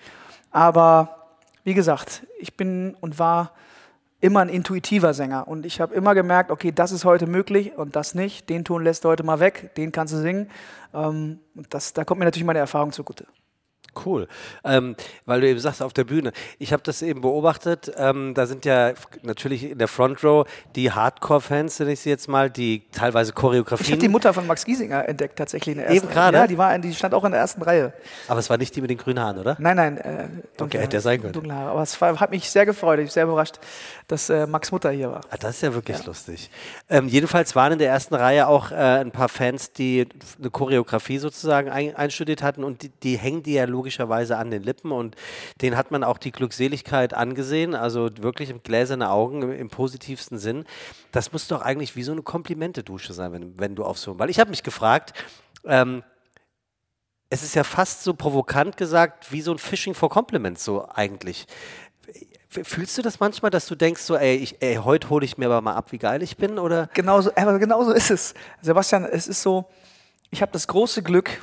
[0.50, 1.28] Aber
[1.64, 3.52] wie gesagt, ich bin und war
[4.22, 5.48] immer ein intuitiver Sänger.
[5.48, 8.50] Und ich habe immer gemerkt, okay, das ist heute möglich und das nicht.
[8.50, 10.50] Den Ton lässt du heute mal weg, den kannst du singen.
[10.94, 11.40] Ähm,
[11.70, 13.28] das, da kommt mir natürlich meine Erfahrung zugute.
[14.06, 14.28] Cool.
[14.64, 14.96] Ähm,
[15.26, 16.32] weil du eben sagst, auf der Bühne.
[16.60, 17.92] Ich habe das eben beobachtet.
[17.98, 18.94] Ähm, da sind ja
[19.24, 23.86] natürlich in der Front Row die Hardcore-Fans, nenne ich sie jetzt mal, die teilweise Choreografien.
[23.86, 26.38] Ich habe die Mutter von Max Giesinger entdeckt, tatsächlich in der ersten Eben gerade?
[26.38, 27.94] Ja, die, war, die stand auch in der ersten Reihe.
[28.28, 29.56] Aber es war nicht die mit den grünen Haaren, oder?
[29.60, 29.98] Nein, nein.
[29.98, 30.28] Äh,
[30.60, 31.34] okay, hätte ja sein können.
[31.34, 31.72] Dunkle Haare.
[31.72, 33.00] Aber es war, hat mich sehr gefreut.
[33.00, 33.60] Ich bin sehr überrascht,
[34.08, 35.22] dass äh, Max Mutter hier war.
[35.30, 36.06] Ah, das ist ja wirklich ja.
[36.06, 36.50] lustig.
[36.90, 40.08] Ähm, jedenfalls waren in der ersten Reihe auch äh, ein paar Fans, die
[40.40, 44.92] eine Choreografie sozusagen ein, einstudiert hatten und die, die hängen ja logischerweise an den Lippen
[44.92, 45.16] und
[45.62, 50.66] den hat man auch die Glückseligkeit angesehen, also wirklich gläserne Augen im, im positivsten Sinn.
[51.14, 54.30] Das muss doch eigentlich wie so eine Komplimente-Dusche sein, wenn, wenn du auf so, weil
[54.30, 55.14] ich habe mich gefragt,
[55.64, 56.04] ähm,
[57.30, 61.46] es ist ja fast so provokant gesagt, wie so ein Fishing for Compliments so eigentlich.
[62.50, 65.46] Fühlst du das manchmal, dass du denkst, so, ey, ich, ey heute hole ich mir
[65.46, 66.58] aber mal ab, wie geil ich bin?
[66.60, 66.90] Oder?
[66.94, 68.34] Genauso, genauso ist es.
[68.62, 69.66] Sebastian, es ist so,
[70.30, 71.42] ich habe das große Glück,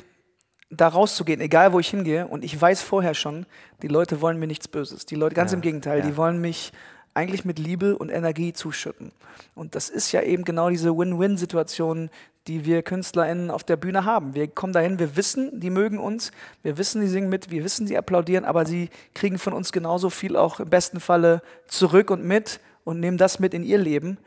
[0.69, 2.27] da rauszugehen, egal wo ich hingehe.
[2.27, 3.45] Und ich weiß vorher schon,
[3.81, 5.05] die Leute wollen mir nichts Böses.
[5.05, 6.05] Die Leute, ganz ja, im Gegenteil, ja.
[6.05, 6.71] die wollen mich
[7.13, 9.11] eigentlich mit Liebe und Energie zuschütten.
[9.55, 12.09] Und das ist ja eben genau diese Win-Win-Situation,
[12.47, 14.35] die wir KünstlerInnen auf der Bühne haben.
[14.35, 17.87] Wir kommen dahin, wir wissen, die mögen uns, wir wissen, die singen mit, wir wissen,
[17.87, 22.23] sie applaudieren, aber sie kriegen von uns genauso viel auch im besten Falle zurück und
[22.23, 24.17] mit und nehmen das mit in ihr Leben.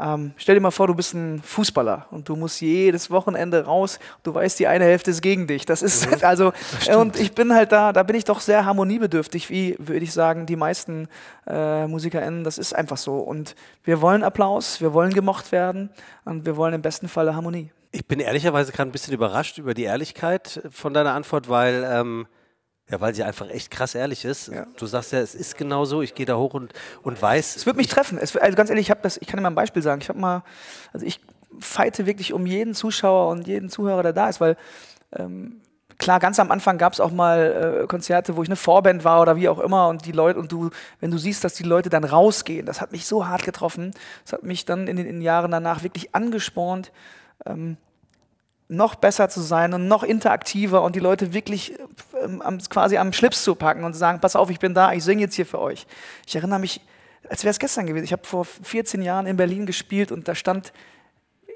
[0.00, 3.98] Ähm, stell dir mal vor, du bist ein Fußballer und du musst jedes Wochenende raus.
[4.22, 5.66] Du weißt, die eine Hälfte ist gegen dich.
[5.66, 6.18] Das ist mhm.
[6.22, 6.52] also
[6.86, 7.92] das und ich bin halt da.
[7.92, 11.08] Da bin ich doch sehr harmoniebedürftig, wie würde ich sagen, die meisten
[11.46, 12.44] äh, MusikerInnen.
[12.44, 13.16] Das ist einfach so.
[13.16, 15.90] Und wir wollen Applaus, wir wollen gemocht werden
[16.24, 17.70] und wir wollen im besten Falle Harmonie.
[17.90, 22.28] Ich bin ehrlicherweise gerade ein bisschen überrascht über die Ehrlichkeit von deiner Antwort, weil ähm,
[22.90, 24.48] ja, weil sie einfach echt krass ehrlich ist.
[24.48, 24.66] Ja.
[24.76, 26.72] Du sagst ja, es ist genau so, ich gehe da hoch und,
[27.02, 27.56] und weiß.
[27.56, 28.18] Es wird mich treffen.
[28.18, 30.00] Es, also ganz ehrlich, ich, das, ich kann dir mal ein Beispiel sagen.
[30.00, 30.42] Ich habe mal,
[30.92, 31.20] also ich
[31.60, 34.56] feite wirklich um jeden Zuschauer und jeden Zuhörer, der da ist, weil
[35.12, 35.60] ähm,
[35.98, 39.20] klar, ganz am Anfang gab es auch mal äh, Konzerte, wo ich eine Vorband war
[39.20, 40.70] oder wie auch immer und die Leute und du,
[41.00, 43.92] wenn du siehst, dass die Leute dann rausgehen, das hat mich so hart getroffen.
[44.24, 46.92] Das hat mich dann in den, in den Jahren danach wirklich angespornt.
[47.44, 47.76] Ähm,
[48.68, 51.74] noch besser zu sein und noch interaktiver und die Leute wirklich
[52.22, 55.04] ähm, quasi am Schlips zu packen und zu sagen, pass auf, ich bin da, ich
[55.04, 55.86] singe jetzt hier für euch.
[56.26, 56.80] Ich erinnere mich,
[57.28, 58.04] als wäre es gestern gewesen.
[58.04, 60.72] Ich habe vor 14 Jahren in Berlin gespielt und da stand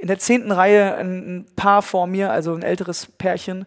[0.00, 3.66] in der zehnten Reihe ein Paar vor mir, also ein älteres Pärchen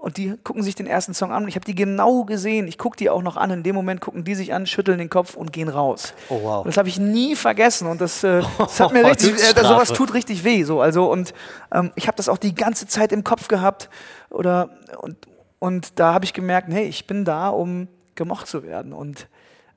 [0.00, 1.48] und die gucken sich den ersten Song an.
[1.48, 2.68] Ich habe die genau gesehen.
[2.68, 3.50] Ich gucke die auch noch an.
[3.50, 6.14] In dem Moment gucken die sich an, schütteln den Kopf und gehen raus.
[6.28, 6.58] Oh, wow.
[6.58, 7.88] Und das habe ich nie vergessen.
[7.88, 10.62] Und das, äh, das hat mir richtig, äh, sowas tut richtig weh.
[10.62, 10.80] So.
[10.80, 11.34] Also, und
[11.72, 13.90] ähm, ich habe das auch die ganze Zeit im Kopf gehabt.
[14.30, 14.70] Oder,
[15.00, 15.16] und
[15.58, 18.92] Und da habe ich gemerkt, hey, ich bin da, um gemocht zu werden.
[18.92, 19.28] Und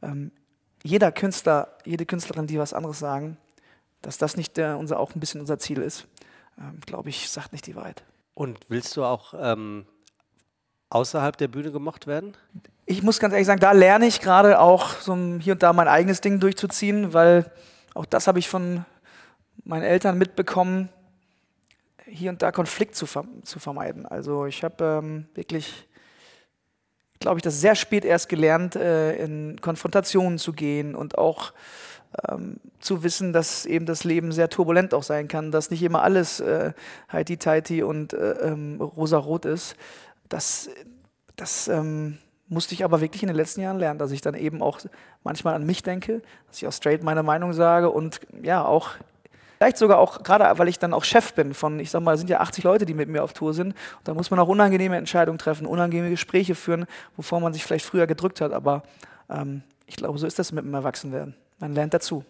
[0.02, 0.32] ähm,
[0.84, 3.38] jeder Künstler, jede Künstlerin, die was anderes sagen,
[4.02, 6.08] dass das nicht der, unser, auch ein bisschen unser Ziel ist,
[6.60, 8.04] ähm, glaube ich, sagt nicht die Wahrheit.
[8.34, 9.86] Und willst du auch ähm,
[10.90, 12.36] außerhalb der Bühne gemocht werden?
[12.86, 15.88] Ich muss ganz ehrlich sagen, da lerne ich gerade auch so hier und da mein
[15.88, 17.52] eigenes Ding durchzuziehen, weil
[17.94, 18.86] auch das habe ich von
[19.64, 20.90] meinen Eltern mitbekommen,
[22.12, 24.06] hier und da Konflikt zu, zu vermeiden.
[24.06, 25.88] Also ich habe ähm, wirklich,
[27.20, 31.54] glaube ich, das sehr spät erst gelernt, äh, in Konfrontationen zu gehen und auch
[32.28, 36.04] ähm, zu wissen, dass eben das Leben sehr turbulent auch sein kann, dass nicht immer
[36.04, 36.74] alles äh,
[37.12, 39.76] heiti-teiti und äh, ähm, rosa-rot ist.
[40.28, 40.70] Das,
[41.38, 42.18] das ähm,
[42.50, 44.82] musste ich aber wirklich in den letzten Jahren lernen, dass ich dann eben auch
[45.24, 48.90] manchmal an mich denke, dass ich auch straight meine Meinung sage und ja, auch
[49.62, 52.32] vielleicht sogar auch, gerade weil ich dann auch Chef bin von, ich sag mal, sind
[52.32, 53.74] ja 80 Leute, die mit mir auf Tour sind.
[53.74, 57.86] Und da muss man auch unangenehme Entscheidungen treffen, unangenehme Gespräche führen, wovor man sich vielleicht
[57.86, 58.54] früher gedrückt hat.
[58.54, 58.82] Aber
[59.30, 61.36] ähm, ich glaube, so ist das mit dem Erwachsenwerden.
[61.60, 62.26] Man lernt dazu.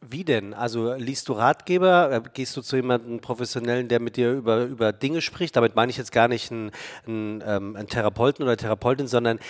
[0.00, 0.54] Wie denn?
[0.54, 2.12] Also liest du Ratgeber?
[2.12, 5.56] Äh, gehst du zu jemandem Professionellen, der mit dir über, über Dinge spricht?
[5.56, 6.70] Damit meine ich jetzt gar nicht einen,
[7.06, 9.40] einen, ähm, einen Therapeuten oder Therapeutin, sondern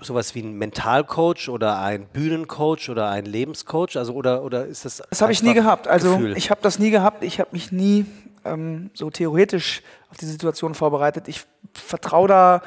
[0.00, 3.96] sowas wie ein Mentalcoach oder ein Bühnencoach oder ein Lebenscoach?
[3.96, 5.02] Also oder, oder ist das?
[5.10, 5.88] Das habe ich nie gehabt.
[5.88, 6.36] Also Gefühl?
[6.36, 7.24] ich habe das nie gehabt.
[7.24, 8.06] Ich habe mich nie
[8.44, 11.26] ähm, so theoretisch auf die Situation vorbereitet.
[11.26, 11.44] Ich
[11.74, 12.62] vertraue da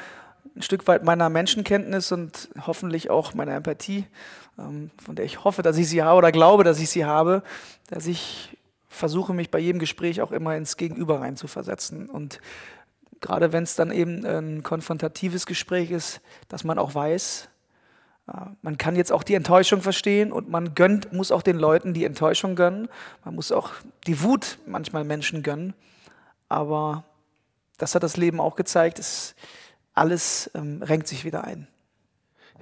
[0.55, 4.05] ein Stück weit meiner Menschenkenntnis und hoffentlich auch meiner Empathie
[4.55, 7.43] von der ich hoffe, dass ich sie habe oder glaube, dass ich sie habe,
[7.89, 8.57] dass ich
[8.89, 12.09] versuche, mich bei jedem Gespräch auch immer ins Gegenüber reinzuversetzen.
[12.09, 12.39] Und
[13.21, 17.49] gerade wenn es dann eben ein konfrontatives Gespräch ist, dass man auch weiß,
[18.27, 18.31] äh,
[18.61, 22.05] man kann jetzt auch die Enttäuschung verstehen und man gönnt, muss auch den Leuten die
[22.05, 22.89] Enttäuschung gönnen.
[23.23, 23.71] Man muss auch
[24.07, 25.73] die Wut manchmal Menschen gönnen.
[26.49, 27.05] Aber
[27.77, 29.35] das hat das Leben auch gezeigt, es,
[29.93, 31.67] alles ähm, renkt sich wieder ein.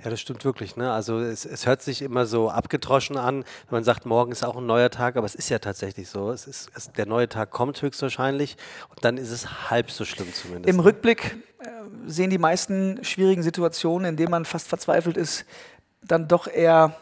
[0.03, 0.77] Ja, das stimmt wirklich.
[0.77, 0.91] Ne?
[0.91, 4.55] Also es, es, hört sich immer so abgedroschen an, wenn man sagt, morgen ist auch
[4.55, 6.31] ein neuer Tag, aber es ist ja tatsächlich so.
[6.31, 8.55] Es ist, es, der neue Tag kommt höchstwahrscheinlich
[8.89, 10.69] und dann ist es halb so schlimm zumindest.
[10.69, 10.85] Im ne?
[10.85, 11.67] Rückblick äh,
[12.05, 15.45] sehen die meisten schwierigen Situationen, in denen man fast verzweifelt ist,
[16.01, 16.95] dann doch eher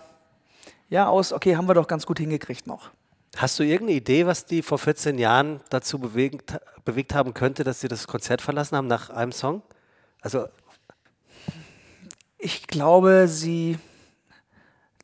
[0.90, 2.92] ja, aus, okay, haben wir doch ganz gut hingekriegt noch.
[3.36, 7.82] Hast du irgendeine Idee, was die vor 14 Jahren dazu bewegt, bewegt haben könnte, dass
[7.82, 9.62] sie das Konzert verlassen haben nach einem Song?
[10.22, 10.48] Also
[12.38, 13.78] ich glaube, sie,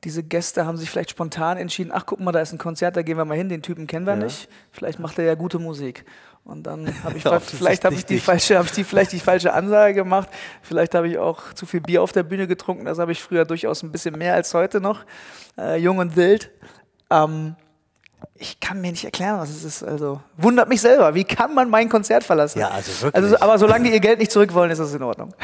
[0.04, 3.02] diese Gäste haben sich vielleicht spontan entschieden, ach guck mal, da ist ein Konzert, da
[3.02, 4.24] gehen wir mal hin, den Typen kennen wir ja.
[4.24, 6.06] nicht, vielleicht macht er ja gute Musik.
[6.46, 9.54] Und dann habe ich, vielleicht habe ich, die falsche, hab ich die vielleicht die falsche
[9.54, 10.30] Ansage gemacht,
[10.62, 13.46] vielleicht habe ich auch zu viel Bier auf der Bühne getrunken, das habe ich früher
[13.46, 15.06] durchaus ein bisschen mehr als heute noch,
[15.58, 16.52] äh, jung und wild.
[17.10, 17.56] Ähm,
[18.36, 19.84] ich kann mir nicht erklären, was es ist.
[19.84, 21.14] Also wundert mich selber.
[21.14, 22.60] Wie kann man mein Konzert verlassen?
[22.60, 23.24] Ja, also wirklich.
[23.24, 25.34] Also, aber solange die ihr Geld nicht zurück wollen, ist das in Ordnung.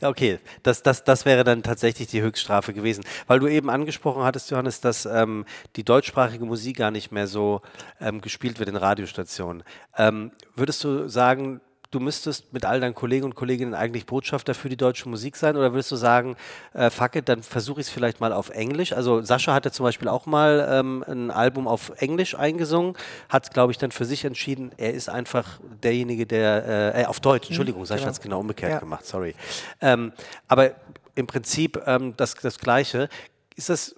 [0.00, 3.04] Okay, das, das, das wäre dann tatsächlich die Höchststrafe gewesen.
[3.26, 5.44] Weil du eben angesprochen hattest, Johannes, dass ähm,
[5.76, 7.62] die deutschsprachige Musik gar nicht mehr so
[8.00, 9.64] ähm, gespielt wird in Radiostationen.
[9.96, 11.60] Ähm, würdest du sagen,
[11.90, 15.56] du müsstest mit all deinen Kollegen und Kolleginnen eigentlich Botschafter für die deutsche Musik sein?
[15.56, 16.36] Oder würdest du sagen,
[16.74, 18.92] äh, fuck it, dann versuche ich es vielleicht mal auf Englisch?
[18.92, 22.94] Also Sascha hatte zum Beispiel auch mal ähm, ein Album auf Englisch eingesungen,
[23.28, 27.20] hat, glaube ich, dann für sich entschieden, er ist einfach derjenige, der, äh, äh auf
[27.20, 28.06] Deutsch, mhm, Entschuldigung, Sascha genau.
[28.08, 28.78] hat es genau umgekehrt ja.
[28.80, 29.34] gemacht, sorry.
[29.80, 30.12] Ähm,
[30.46, 30.72] aber
[31.14, 33.08] im Prinzip ähm, das, das Gleiche.
[33.56, 33.96] Ist das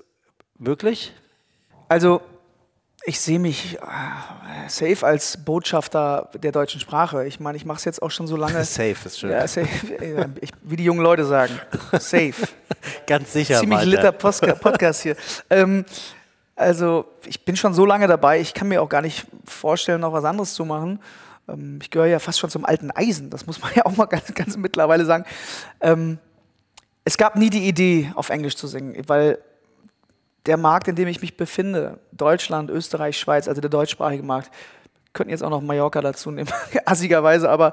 [0.58, 1.12] möglich?
[1.88, 2.22] Also
[3.04, 7.26] ich sehe mich äh, safe als Botschafter der deutschen Sprache.
[7.26, 8.64] Ich meine, ich mache es jetzt auch schon so lange.
[8.64, 9.30] safe ist schön.
[9.30, 9.68] Ja, safe.
[10.40, 11.58] Ich, wie die jungen Leute sagen.
[11.92, 12.34] Safe.
[13.06, 13.60] Ganz sicher.
[13.60, 15.16] Ziemlich litter Podcast hier.
[15.48, 15.84] Ähm,
[16.56, 20.12] also, ich bin schon so lange dabei, ich kann mir auch gar nicht vorstellen, noch
[20.12, 21.00] was anderes zu machen.
[21.48, 24.04] Ähm, ich gehöre ja fast schon zum alten Eisen, das muss man ja auch mal
[24.04, 25.24] ganz, ganz mittlerweile sagen.
[25.80, 26.18] Ähm,
[27.04, 29.38] es gab nie die Idee, auf Englisch zu singen, weil
[30.46, 34.50] der Markt, in dem ich mich befinde, Deutschland, Österreich, Schweiz, also der deutschsprachige Markt,
[35.12, 36.50] könnten jetzt auch noch Mallorca dazu nehmen,
[36.84, 37.72] assigerweise, aber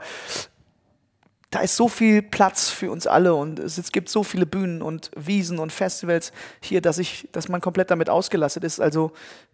[1.50, 5.12] da ist so viel Platz für uns alle und es gibt so viele Bühnen und
[5.16, 8.82] Wiesen und Festivals hier, dass ich, dass man komplett damit ausgelastet ist.
[8.82, 9.12] Also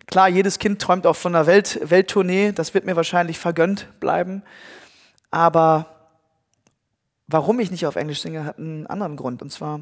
[0.07, 4.41] klar, jedes Kind träumt auch von einer Welt, Welttournee, das wird mir wahrscheinlich vergönnt bleiben.
[5.29, 5.85] Aber
[7.27, 9.43] warum ich nicht auf Englisch singe, hat einen anderen Grund.
[9.43, 9.81] Und zwar,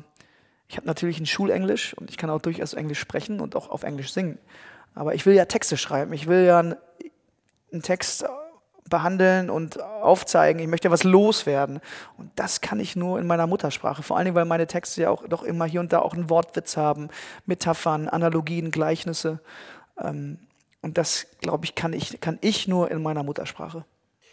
[0.71, 3.83] ich habe natürlich ein Schulenglisch und ich kann auch durchaus Englisch sprechen und auch auf
[3.83, 4.37] Englisch singen.
[4.95, 6.13] Aber ich will ja Texte schreiben.
[6.13, 6.75] Ich will ja einen,
[7.81, 8.23] Text
[8.89, 10.61] behandeln und aufzeigen.
[10.61, 11.81] Ich möchte was loswerden.
[12.17, 14.01] Und das kann ich nur in meiner Muttersprache.
[14.01, 16.29] Vor allen Dingen, weil meine Texte ja auch doch immer hier und da auch einen
[16.29, 17.09] Wortwitz haben,
[17.45, 19.41] Metaphern, Analogien, Gleichnisse.
[19.99, 20.39] Ähm,
[20.81, 23.83] und das, glaube ich kann, ich, kann ich nur in meiner Muttersprache.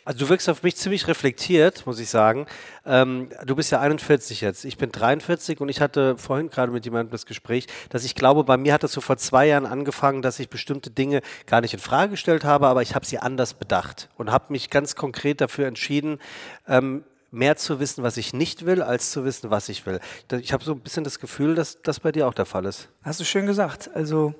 [0.08, 2.46] Also du wirkst auf mich ziemlich reflektiert, muss ich sagen.
[2.86, 6.86] Ähm, du bist ja 41 jetzt, ich bin 43 und ich hatte vorhin gerade mit
[6.86, 10.22] jemandem das Gespräch, dass ich glaube, bei mir hat es so vor zwei Jahren angefangen,
[10.22, 13.52] dass ich bestimmte Dinge gar nicht in Frage gestellt habe, aber ich habe sie anders
[13.52, 16.20] bedacht und habe mich ganz konkret dafür entschieden,
[16.66, 20.00] ähm, mehr zu wissen, was ich nicht will, als zu wissen, was ich will.
[20.40, 22.88] Ich habe so ein bisschen das Gefühl, dass das bei dir auch der Fall ist.
[23.02, 23.90] Hast du schön gesagt.
[23.92, 24.32] Also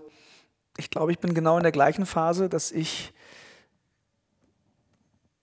[0.79, 3.13] ich glaube, ich bin genau in der gleichen Phase, dass ich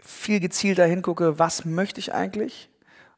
[0.05, 2.69] viel gezielter hingucke, was möchte ich eigentlich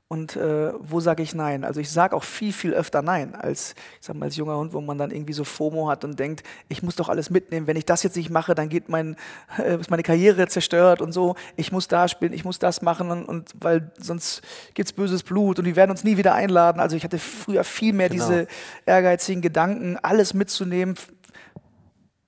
[0.09, 1.65] und äh, wo sage ich Nein.
[1.65, 4.71] Also ich sage auch viel, viel öfter Nein als, ich sag mal, als junger Hund,
[4.71, 7.67] wo man dann irgendwie so FOMO hat und denkt, ich muss doch alles mitnehmen.
[7.67, 9.17] Wenn ich das jetzt nicht mache, dann geht mein,
[9.57, 11.35] äh, ist meine Karriere zerstört und so.
[11.57, 14.41] Ich muss da spielen, ich muss das machen und, und weil sonst
[14.73, 16.79] gibt's böses Blut und die werden uns nie wieder einladen.
[16.79, 18.25] Also ich hatte früher viel mehr genau.
[18.25, 18.47] diese
[18.85, 20.95] ehrgeizigen Gedanken, alles mitzunehmen,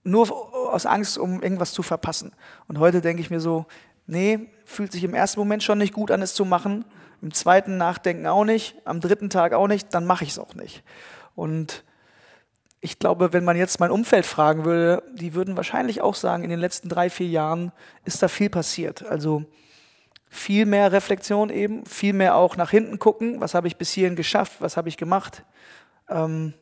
[0.03, 0.29] nur
[0.73, 2.33] aus Angst, um irgendwas zu verpassen.
[2.67, 3.65] Und heute denke ich mir so,
[4.09, 6.85] nee, fühlt sich im ersten Moment schon nicht gut an, es zu machen,
[7.21, 10.55] im zweiten Nachdenken auch nicht, am dritten Tag auch nicht, dann mache ich es auch
[10.55, 10.83] nicht.
[11.35, 11.83] Und
[12.81, 16.49] ich glaube, wenn man jetzt mein Umfeld fragen würde, die würden wahrscheinlich auch sagen, in
[16.49, 17.71] den letzten drei, vier Jahren
[18.05, 19.05] ist da viel passiert.
[19.05, 19.43] Also
[20.29, 24.15] viel mehr Reflexion eben, viel mehr auch nach hinten gucken, was habe ich bis hierhin
[24.15, 25.43] geschafft, was habe ich gemacht.
[26.07, 26.53] Ähm,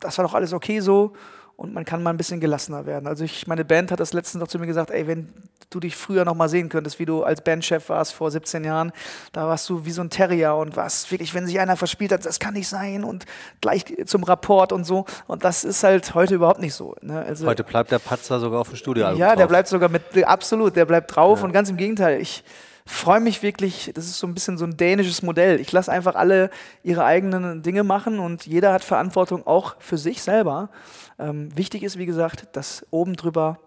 [0.00, 1.12] das war doch alles okay so
[1.58, 3.08] und man kann mal ein bisschen gelassener werden.
[3.08, 5.28] Also ich, meine Band hat das letztens noch zu mir gesagt, ey, wenn
[5.70, 8.92] du dich früher noch mal sehen könntest, wie du als Bandchef warst vor 17 Jahren,
[9.32, 12.24] da warst du wie so ein Terrier und warst wirklich, wenn sich einer verspielt hat,
[12.24, 13.26] das kann nicht sein und
[13.60, 15.04] gleich zum Rapport und so.
[15.26, 16.94] Und das ist halt heute überhaupt nicht so.
[17.02, 17.24] Ne?
[17.26, 19.10] Also, heute bleibt der Patzer sogar auf dem Studio.
[19.10, 19.36] Ja, drauf.
[19.36, 21.44] der bleibt sogar mit, absolut, der bleibt drauf ja.
[21.44, 22.44] und ganz im Gegenteil, ich
[22.88, 25.60] freue mich wirklich, das ist so ein bisschen so ein dänisches Modell.
[25.60, 26.50] Ich lasse einfach alle
[26.82, 30.70] ihre eigenen Dinge machen und jeder hat Verantwortung auch für sich selber.
[31.18, 33.58] Ähm, wichtig ist, wie gesagt, dass oben drüber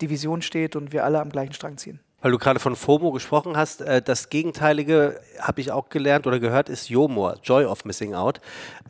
[0.00, 2.00] die Vision steht und wir alle am gleichen Strang ziehen.
[2.22, 6.40] Weil du gerade von FOMO gesprochen hast, äh, das Gegenteilige habe ich auch gelernt oder
[6.40, 8.40] gehört, ist JOMOR, Joy of Missing Out,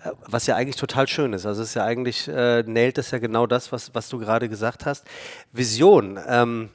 [0.04, 1.44] äh, was ja eigentlich total schön ist.
[1.44, 4.48] Also es ist ja eigentlich, äh, nailt es ja genau das, was, was du gerade
[4.48, 5.04] gesagt hast.
[5.52, 6.70] Vision, ähm,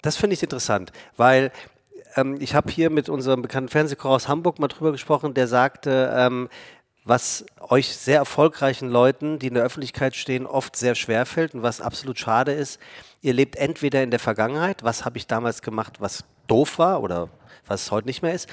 [0.00, 1.52] das finde ich interessant, weil
[2.16, 6.12] ähm, ich habe hier mit unserem bekannten Fernsehkoch aus Hamburg mal drüber gesprochen, der sagte,
[6.16, 6.48] ähm,
[7.04, 11.62] was euch sehr erfolgreichen Leuten, die in der Öffentlichkeit stehen, oft sehr schwer fällt und
[11.62, 12.80] was absolut schade ist.
[13.20, 17.28] Ihr lebt entweder in der Vergangenheit, was habe ich damals gemacht, was doof war oder
[17.66, 18.48] was heute nicht mehr ist,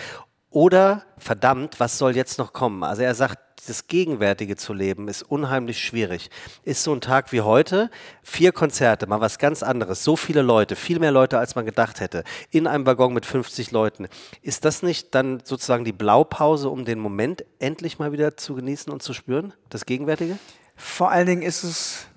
[0.52, 2.84] oder verdammt, was soll jetzt noch kommen?
[2.84, 6.30] Also er sagt, das Gegenwärtige zu leben ist unheimlich schwierig.
[6.64, 7.92] Ist so ein Tag wie heute,
[8.24, 12.00] vier Konzerte, mal was ganz anderes, so viele Leute, viel mehr Leute, als man gedacht
[12.00, 14.08] hätte, in einem Waggon mit 50 Leuten.
[14.42, 18.92] Ist das nicht dann sozusagen die Blaupause, um den Moment endlich mal wieder zu genießen
[18.92, 20.40] und zu spüren, das Gegenwärtige?
[20.76, 22.08] Vor allen Dingen ist es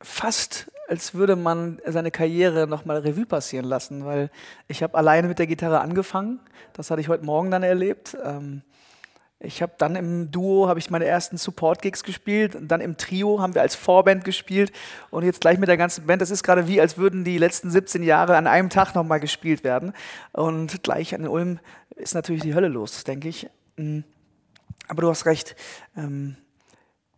[0.00, 4.30] fast als würde man seine Karriere nochmal Revue passieren lassen, weil
[4.68, 6.38] ich habe alleine mit der Gitarre angefangen.
[6.74, 8.14] Das hatte ich heute Morgen dann erlebt.
[8.22, 8.60] Ähm,
[9.40, 13.40] ich habe dann im Duo habe ich meine ersten Support Gigs gespielt dann im Trio
[13.40, 14.70] haben wir als Vorband gespielt
[15.10, 16.20] und jetzt gleich mit der ganzen Band.
[16.20, 19.64] Das ist gerade wie, als würden die letzten 17 Jahre an einem Tag nochmal gespielt
[19.64, 19.94] werden.
[20.32, 21.58] Und gleich an Ulm
[21.96, 23.48] ist natürlich die Hölle los, denke ich.
[23.76, 24.00] Mm.
[24.88, 25.56] Aber du hast recht.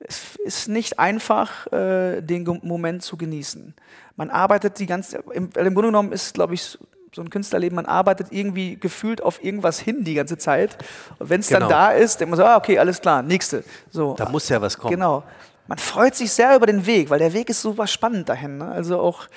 [0.06, 3.74] Es ist nicht einfach, äh, den Moment zu genießen.
[4.16, 6.78] Man arbeitet die ganze, im, im Grunde genommen ist, glaube ich,
[7.14, 10.76] so ein Künstlerleben, man arbeitet irgendwie gefühlt auf irgendwas hin die ganze Zeit.
[11.18, 11.60] Und wenn es genau.
[11.60, 13.64] dann da ist, denkt man so, ah, okay, alles klar, nächste.
[13.90, 14.14] So.
[14.14, 14.94] Da muss ja was kommen.
[14.94, 15.22] Genau
[15.66, 18.58] man freut sich sehr über den Weg, weil der Weg ist super spannend dahin.
[18.58, 18.68] Ne?
[18.68, 19.28] Also auch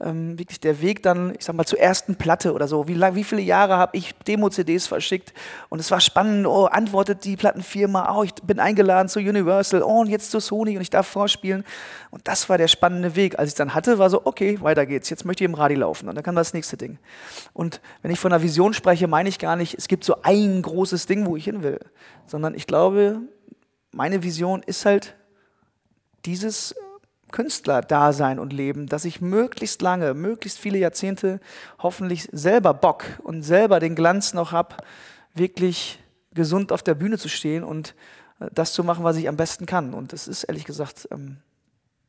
[0.00, 2.88] ähm, wirklich der Weg dann, ich sag mal, zur ersten Platte oder so.
[2.88, 5.32] Wie, lang, wie viele Jahre habe ich Demo-CDs verschickt
[5.68, 6.46] und es war spannend.
[6.46, 10.76] Oh, antwortet die Plattenfirma, oh, ich bin eingeladen zu Universal, oh, und jetzt zu Sony
[10.76, 11.64] und ich darf vorspielen.
[12.10, 13.38] Und das war der spannende Weg.
[13.38, 15.08] Als ich dann hatte, war so, okay, weiter geht's.
[15.08, 16.98] Jetzt möchte ich im Radi laufen und dann kann das nächste Ding.
[17.52, 20.62] Und wenn ich von einer Vision spreche, meine ich gar nicht, es gibt so ein
[20.62, 21.78] großes Ding, wo ich hin will,
[22.26, 23.20] sondern ich glaube,
[23.92, 25.14] meine Vision ist halt
[26.26, 26.74] dieses
[27.32, 31.40] Künstlerdasein und Leben, dass ich möglichst lange, möglichst viele Jahrzehnte
[31.78, 34.76] hoffentlich selber Bock und selber den Glanz noch habe,
[35.34, 35.98] wirklich
[36.32, 37.94] gesund auf der Bühne zu stehen und
[38.40, 39.94] äh, das zu machen, was ich am besten kann.
[39.94, 41.38] Und das ist ehrlich gesagt ähm,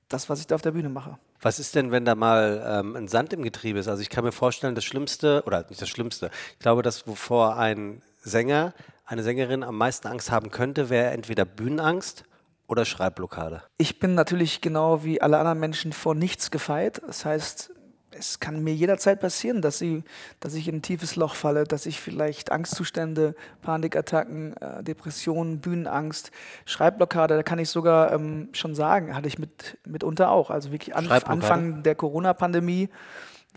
[0.09, 1.17] das, was ich da auf der Bühne mache.
[1.41, 3.87] Was ist denn, wenn da mal ähm, ein Sand im Getriebe ist?
[3.87, 7.57] Also ich kann mir vorstellen, das Schlimmste, oder nicht das Schlimmste, ich glaube, das, wovor
[7.57, 8.73] ein Sänger,
[9.05, 12.23] eine Sängerin am meisten Angst haben könnte, wäre entweder Bühnenangst
[12.67, 13.63] oder Schreibblockade?
[13.77, 17.01] Ich bin natürlich genau wie alle anderen Menschen vor nichts gefeit.
[17.05, 17.71] Das heißt,
[18.11, 20.03] es kann mir jederzeit passieren, dass, sie,
[20.39, 26.31] dass ich in ein tiefes Loch falle, dass ich vielleicht Angstzustände, Panikattacken, äh, Depressionen, Bühnenangst,
[26.65, 30.49] Schreibblockade, da kann ich sogar ähm, schon sagen, hatte ich mit, mitunter auch.
[30.49, 32.89] Also wirklich an, Anfang der Corona-Pandemie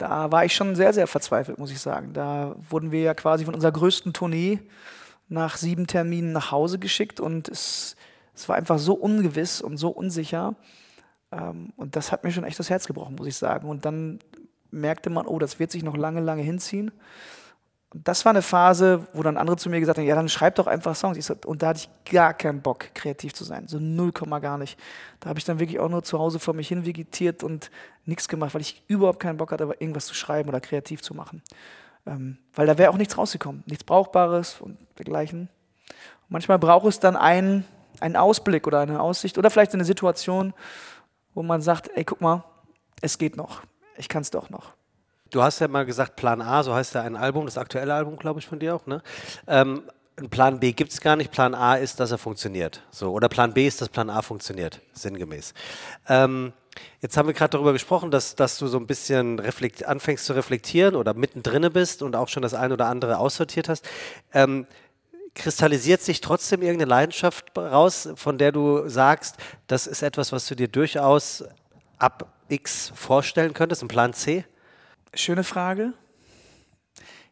[0.01, 2.15] da war ich schon sehr, sehr verzweifelt, muss ich sagen.
[2.15, 4.61] Da wurden wir ja quasi von unserer größten Tournee
[5.29, 7.97] nach sieben Terminen nach Hause geschickt und es,
[8.41, 10.55] es war einfach so ungewiss und so unsicher.
[11.33, 13.69] Ähm, und das hat mir schon echt das Herz gebrochen, muss ich sagen.
[13.69, 14.19] Und dann
[14.71, 16.91] merkte man, oh, das wird sich noch lange, lange hinziehen.
[17.93, 20.55] Und das war eine Phase, wo dann andere zu mir gesagt haben, ja, dann schreib
[20.55, 21.25] doch einfach Songs.
[21.27, 23.67] So, und da hatte ich gar keinen Bock, kreativ zu sein.
[23.67, 24.79] So null Komma gar nicht.
[25.19, 27.71] Da habe ich dann wirklich auch nur zu Hause vor mich hin vegetiert und
[28.05, 31.43] nichts gemacht, weil ich überhaupt keinen Bock hatte, irgendwas zu schreiben oder kreativ zu machen.
[32.07, 33.65] Ähm, weil da wäre auch nichts rausgekommen.
[33.67, 35.49] Nichts Brauchbares und dergleichen.
[35.91, 37.65] Und manchmal braucht es dann einen,
[38.01, 40.55] einen Ausblick oder eine Aussicht oder vielleicht eine Situation,
[41.35, 42.45] wo man sagt, ey, guck mal,
[43.01, 43.63] es geht noch.
[43.97, 44.73] Ich kann es doch noch.
[45.31, 48.17] Du hast ja mal gesagt, Plan A, so heißt ja ein Album, das aktuelle Album,
[48.17, 49.03] glaube ich, von dir auch, ne?
[49.47, 49.83] Ähm,
[50.29, 51.31] Plan B gibt es gar nicht.
[51.31, 52.83] Plan A ist, dass er funktioniert.
[52.91, 55.55] So, oder Plan B ist, dass Plan A funktioniert, sinngemäß.
[56.09, 56.53] Ähm,
[57.01, 59.41] jetzt haben wir gerade darüber gesprochen, dass, dass du so ein bisschen
[59.87, 63.89] anfängst zu reflektieren oder mittendrin bist und auch schon das eine oder andere aussortiert hast.
[64.35, 64.67] Ähm,
[65.35, 70.55] kristallisiert sich trotzdem irgendeine Leidenschaft raus, von der du sagst, das ist etwas, was du
[70.55, 71.45] dir durchaus
[71.99, 74.45] ab X vorstellen könntest, ein Plan C?
[75.15, 75.93] Schöne Frage.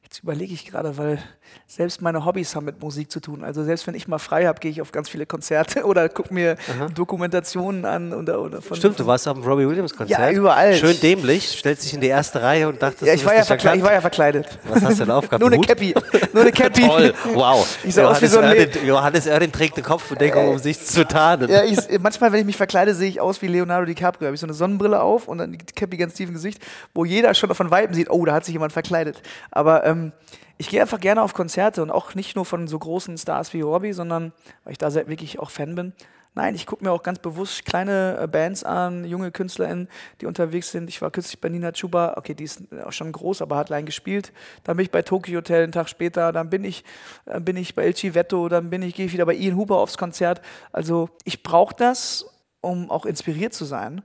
[0.03, 1.23] Jetzt überlege ich gerade, weil
[1.67, 3.45] selbst meine Hobbys haben mit Musik zu tun.
[3.45, 6.33] Also selbst wenn ich mal frei habe, gehe ich auf ganz viele Konzerte oder gucke
[6.33, 6.87] mir Aha.
[6.89, 8.15] Dokumentationen an.
[8.15, 10.19] Oder, oder von, Stimmt, du warst auf dem Robbie Williams Konzert.
[10.19, 10.75] Ja, überall.
[10.75, 13.83] Schön dämlich, stellst dich in die erste Reihe und dachtest, ja, ich, war ja ich
[13.83, 14.59] war ja verkleidet.
[14.67, 15.41] Was hast du denn aufgehabt?
[15.41, 15.95] Nur eine Cappy.
[16.33, 16.81] Nur eine Cappy.
[16.87, 17.79] Toll, wow.
[17.85, 20.59] Ich sah Johannes, aus wie so ein Oerdin, Johannes Oerdin trägt eine Kopfbedeckung, äh, um
[20.59, 21.51] sich zu tarnen.
[21.51, 24.27] Ja, ich, manchmal, wenn ich mich verkleide, sehe ich aus wie Leonardo DiCaprio.
[24.27, 27.05] Habe ich so eine Sonnenbrille auf und dann die Cappy ganz tief im Gesicht, wo
[27.05, 29.21] jeder schon von Weitem sieht, oh, da hat sich jemand verkleidet.
[29.51, 30.13] Aber ähm,
[30.59, 33.61] ich gehe einfach gerne auf Konzerte und auch nicht nur von so großen Stars wie
[33.61, 34.33] Robbie, sondern
[34.65, 35.93] weil ich da wirklich auch Fan bin.
[36.35, 39.89] Nein, ich gucke mir auch ganz bewusst kleine äh, Bands an, junge KünstlerInnen,
[40.21, 40.89] die unterwegs sind.
[40.89, 43.87] Ich war kürzlich bei Nina Chuba, okay, die ist auch schon groß, aber hat allein
[43.87, 44.33] gespielt.
[44.63, 46.85] Dann bin ich bei Tokyo Hotel einen Tag später, dann bin ich,
[47.25, 49.79] dann bin ich bei El Chivetto, dann bin ich, gehe ich wieder bei Ian Huber
[49.79, 50.41] aufs Konzert.
[50.71, 52.27] Also ich brauche das,
[52.61, 54.03] um auch inspiriert zu sein.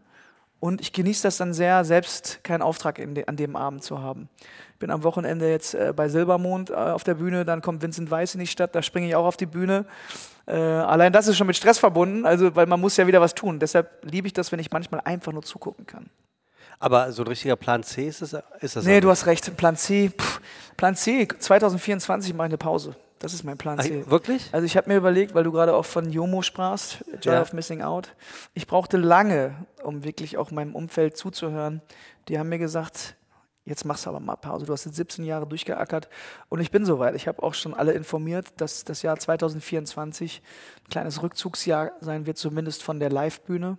[0.64, 4.30] Und ich genieße das dann sehr, selbst keinen Auftrag de an dem Abend zu haben
[4.84, 8.34] bin am Wochenende jetzt äh, bei Silbermond äh, auf der Bühne, dann kommt Vincent Weiss
[8.34, 9.86] in die Stadt, da springe ich auch auf die Bühne.
[10.46, 13.34] Äh, allein das ist schon mit Stress verbunden, also weil man muss ja wieder was
[13.34, 13.60] tun.
[13.60, 16.10] Deshalb liebe ich das, wenn ich manchmal einfach nur zugucken kann.
[16.80, 18.34] Aber so ein richtiger Plan C ist das?
[18.60, 19.56] Ist das nee, du hast recht.
[19.56, 20.42] Plan C, pff,
[20.76, 22.94] Plan C, 2024 mache ich eine Pause.
[23.24, 24.04] Das ist mein Plan C.
[24.06, 24.50] Ach, wirklich?
[24.52, 27.42] Also ich habe mir überlegt, weil du gerade auch von Jomo sprachst, Joy ja.
[27.42, 28.14] of Missing Out.
[28.54, 31.82] Ich brauchte lange, um wirklich auch meinem Umfeld zuzuhören.
[32.28, 33.16] Die haben mir gesagt,
[33.64, 34.66] jetzt machst du aber mal Pause.
[34.66, 36.10] Du hast jetzt 17 Jahre durchgeackert
[36.50, 37.16] und ich bin soweit.
[37.16, 40.42] Ich habe auch schon alle informiert, dass das Jahr 2024
[40.84, 43.78] ein kleines Rückzugsjahr sein wird, zumindest von der Live-Bühne.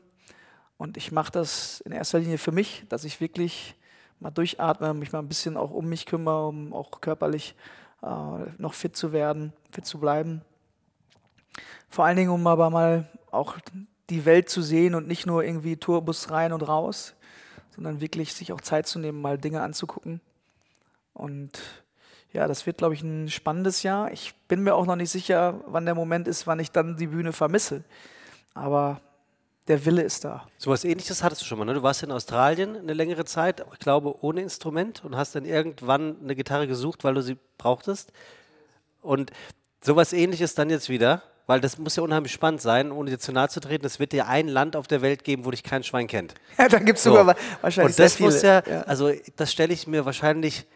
[0.78, 3.74] Und ich mache das in erster Linie für mich, dass ich wirklich
[4.20, 7.54] mal durchatme, mich mal ein bisschen auch um mich kümmere, um auch körperlich
[8.58, 10.42] noch fit zu werden, fit zu bleiben.
[11.88, 13.56] Vor allen Dingen, um aber mal auch
[14.10, 17.14] die Welt zu sehen und nicht nur irgendwie Tourbus rein und raus,
[17.74, 20.20] sondern wirklich sich auch Zeit zu nehmen, mal Dinge anzugucken.
[21.12, 21.60] Und
[22.32, 24.12] ja, das wird, glaube ich, ein spannendes Jahr.
[24.12, 27.06] Ich bin mir auch noch nicht sicher, wann der Moment ist, wann ich dann die
[27.06, 27.84] Bühne vermisse.
[28.54, 29.00] Aber
[29.68, 30.46] der Wille ist da.
[30.58, 31.74] So was ähnliches hattest du schon mal, ne?
[31.74, 36.16] Du warst in Australien eine längere Zeit, ich glaube, ohne Instrument und hast dann irgendwann
[36.22, 38.12] eine Gitarre gesucht, weil du sie brauchtest.
[39.00, 39.30] Und
[39.82, 43.32] sowas ähnliches dann jetzt wieder weil das muss ja unheimlich spannend sein, ohne dir zu
[43.32, 43.84] nahe zu treten.
[43.84, 46.34] Es wird dir ein Land auf der Welt geben, wo dich kein Schwein kennt.
[46.58, 47.10] Ja, dann gibt es so.
[47.10, 48.28] sogar wahrscheinlich Und das sehr viele.
[48.30, 50.66] muss ja, ja, also das stelle ich mir wahrscheinlich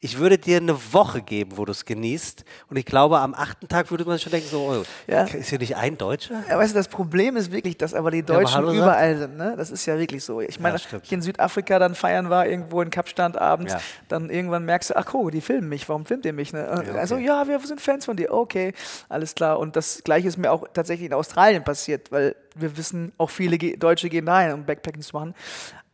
[0.00, 2.44] ich würde dir eine Woche geben, wo du es genießt.
[2.70, 5.24] Und ich glaube, am achten Tag würde man schon denken, so, oh, ja.
[5.24, 6.44] ist hier nicht ein Deutscher?
[6.48, 9.36] Ja, weißt du, das Problem ist wirklich, dass aber die Deutschen ja, überall sind.
[9.36, 9.54] Ne?
[9.56, 10.40] Das ist ja wirklich so.
[10.40, 13.74] Ich meine, ja, ich in Südafrika dann feiern war, irgendwo in Kapstadt abends,
[14.06, 16.52] dann irgendwann merkst du, ach cool, die filmen mich, warum filmt ihr mich?
[16.52, 16.68] Ne?
[16.70, 16.96] Okay.
[16.96, 18.32] Also, ja, wir sind Fans von dir.
[18.32, 18.74] Okay,
[19.08, 19.58] alles klar.
[19.58, 23.58] Und das Gleiche ist mir auch tatsächlich in Australien passiert, weil wir wissen, auch viele
[23.58, 25.34] Deutsche gehen dahin, um Backpacking zu machen.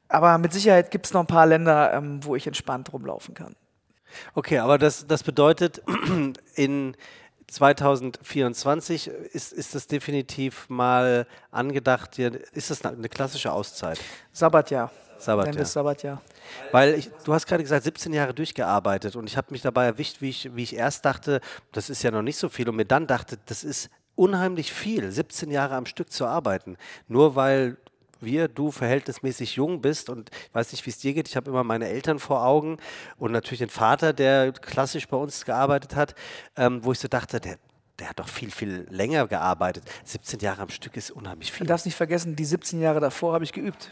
[0.08, 3.56] Aber mit Sicherheit gibt es noch ein paar Länder, ähm, wo ich entspannt rumlaufen kann.
[4.34, 5.82] Okay, aber das, das bedeutet,
[6.54, 6.96] in
[7.48, 14.00] 2024 ist, ist das definitiv mal angedacht, ist das eine klassische Auszeit?
[14.32, 14.90] Sabbatjahr.
[15.18, 15.64] Sabbatjahr.
[15.64, 16.22] Sabbatjahr.
[16.72, 20.20] Weil ich, du hast gerade gesagt, 17 Jahre durchgearbeitet und ich habe mich dabei erwischt,
[20.20, 21.40] wie ich, wie ich erst dachte,
[21.72, 25.10] das ist ja noch nicht so viel und mir dann dachte, das ist unheimlich viel,
[25.10, 26.76] 17 Jahre am Stück zu arbeiten.
[27.08, 27.76] Nur weil
[28.24, 31.28] wir, du verhältnismäßig jung bist und ich weiß nicht, wie es dir geht.
[31.28, 32.78] Ich habe immer meine Eltern vor Augen
[33.18, 36.14] und natürlich den Vater, der klassisch bei uns gearbeitet hat,
[36.56, 37.58] ähm, wo ich so dachte, der,
[37.98, 39.84] der hat doch viel, viel länger gearbeitet.
[40.04, 41.66] 17 Jahre am Stück ist unheimlich viel.
[41.66, 43.90] Du darfst nicht vergessen, die 17 Jahre davor habe ich geübt.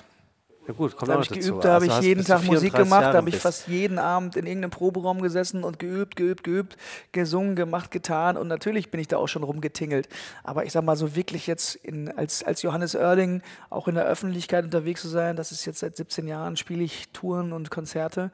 [0.68, 2.72] Ja gut, kommt da habe ich geübt, da habe Also ich jeden Tag Musik 34
[2.72, 6.76] gemacht, da habe ich fast jeden Abend in irgendeinem Proberaum gesessen und geübt, geübt, geübt,
[7.10, 8.36] gesungen, gemacht, getan.
[8.36, 10.08] Und natürlich bin ich da auch schon rumgetingelt.
[10.44, 14.04] Aber ich sag mal so wirklich jetzt in, als, als Johannes Oerling auch in der
[14.04, 18.30] Öffentlichkeit unterwegs zu sein, das ist jetzt seit 17 Jahren, spiele ich Touren und Konzerte.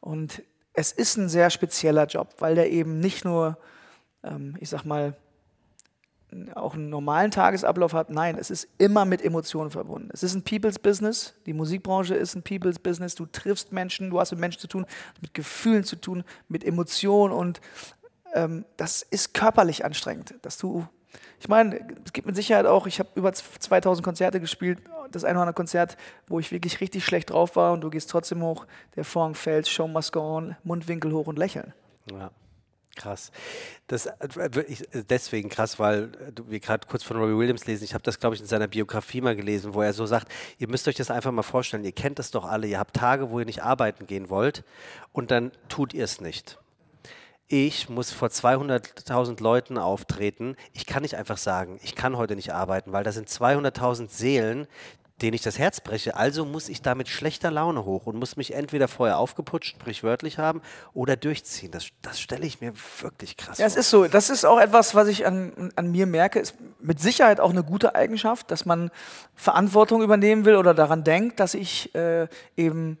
[0.00, 3.58] Und es ist ein sehr spezieller Job, weil der eben nicht nur,
[4.24, 5.14] ähm, ich sag mal,
[6.54, 8.10] auch einen normalen Tagesablauf hat.
[8.10, 10.08] Nein, es ist immer mit Emotionen verbunden.
[10.12, 11.34] Es ist ein People's Business.
[11.46, 13.14] Die Musikbranche ist ein People's Business.
[13.14, 14.86] Du triffst Menschen, du hast mit Menschen zu tun,
[15.20, 17.60] mit Gefühlen zu tun, mit Emotionen und
[18.34, 20.86] ähm, das ist körperlich anstrengend, dass du
[21.38, 24.78] ich meine, es gibt mit Sicherheit auch, ich habe über 2000 Konzerte gespielt,
[25.10, 28.10] das eine oder andere Konzert, wo ich wirklich richtig schlecht drauf war und du gehst
[28.10, 28.66] trotzdem hoch,
[28.96, 31.72] der Vorhang fällt, Show must go on, Mundwinkel hoch und lächeln.
[32.10, 32.30] Ja.
[32.96, 33.30] Krass.
[33.86, 34.14] Das äh,
[34.54, 37.84] wirklich deswegen krass, weil äh, wir gerade kurz von Robbie Williams lesen.
[37.84, 40.68] Ich habe das, glaube ich, in seiner Biografie mal gelesen, wo er so sagt: Ihr
[40.68, 41.84] müsst euch das einfach mal vorstellen.
[41.84, 42.66] Ihr kennt das doch alle.
[42.66, 44.64] Ihr habt Tage, wo ihr nicht arbeiten gehen wollt,
[45.12, 46.58] und dann tut ihr es nicht.
[47.48, 50.56] Ich muss vor 200.000 Leuten auftreten.
[50.72, 54.66] Ich kann nicht einfach sagen, ich kann heute nicht arbeiten, weil da sind 200.000 Seelen,
[55.22, 56.16] denen ich das Herz breche.
[56.16, 60.38] Also muss ich da mit schlechter Laune hoch und muss mich entweder vorher aufgeputscht, sprichwörtlich
[60.38, 60.60] haben,
[60.92, 61.70] oder durchziehen.
[61.70, 63.80] Das, das stelle ich mir wirklich krass Ja, es vor.
[63.80, 64.06] ist so.
[64.06, 66.38] Das ist auch etwas, was ich an, an mir merke.
[66.38, 68.90] Ist mit Sicherheit auch eine gute Eigenschaft, dass man
[69.34, 72.98] Verantwortung übernehmen will oder daran denkt, dass ich äh, eben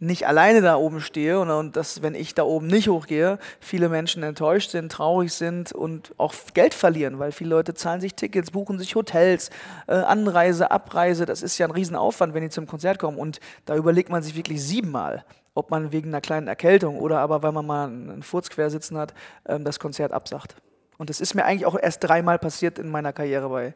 [0.00, 3.88] nicht alleine da oben stehe und, und dass, wenn ich da oben nicht hochgehe, viele
[3.88, 8.52] Menschen enttäuscht sind, traurig sind und auch Geld verlieren, weil viele Leute zahlen sich Tickets,
[8.52, 9.50] buchen sich Hotels,
[9.88, 11.26] äh, Anreise, Abreise.
[11.26, 13.18] Das ist ja ein Riesenaufwand, wenn die zum Konzert kommen.
[13.18, 15.24] Und da überlegt man sich wirklich siebenmal,
[15.54, 18.96] ob man wegen einer kleinen Erkältung oder aber weil man mal einen Furz quer sitzen
[18.96, 19.14] hat,
[19.46, 20.54] ähm, das Konzert absagt.
[20.96, 23.74] Und das ist mir eigentlich auch erst dreimal passiert in meiner Karriere bei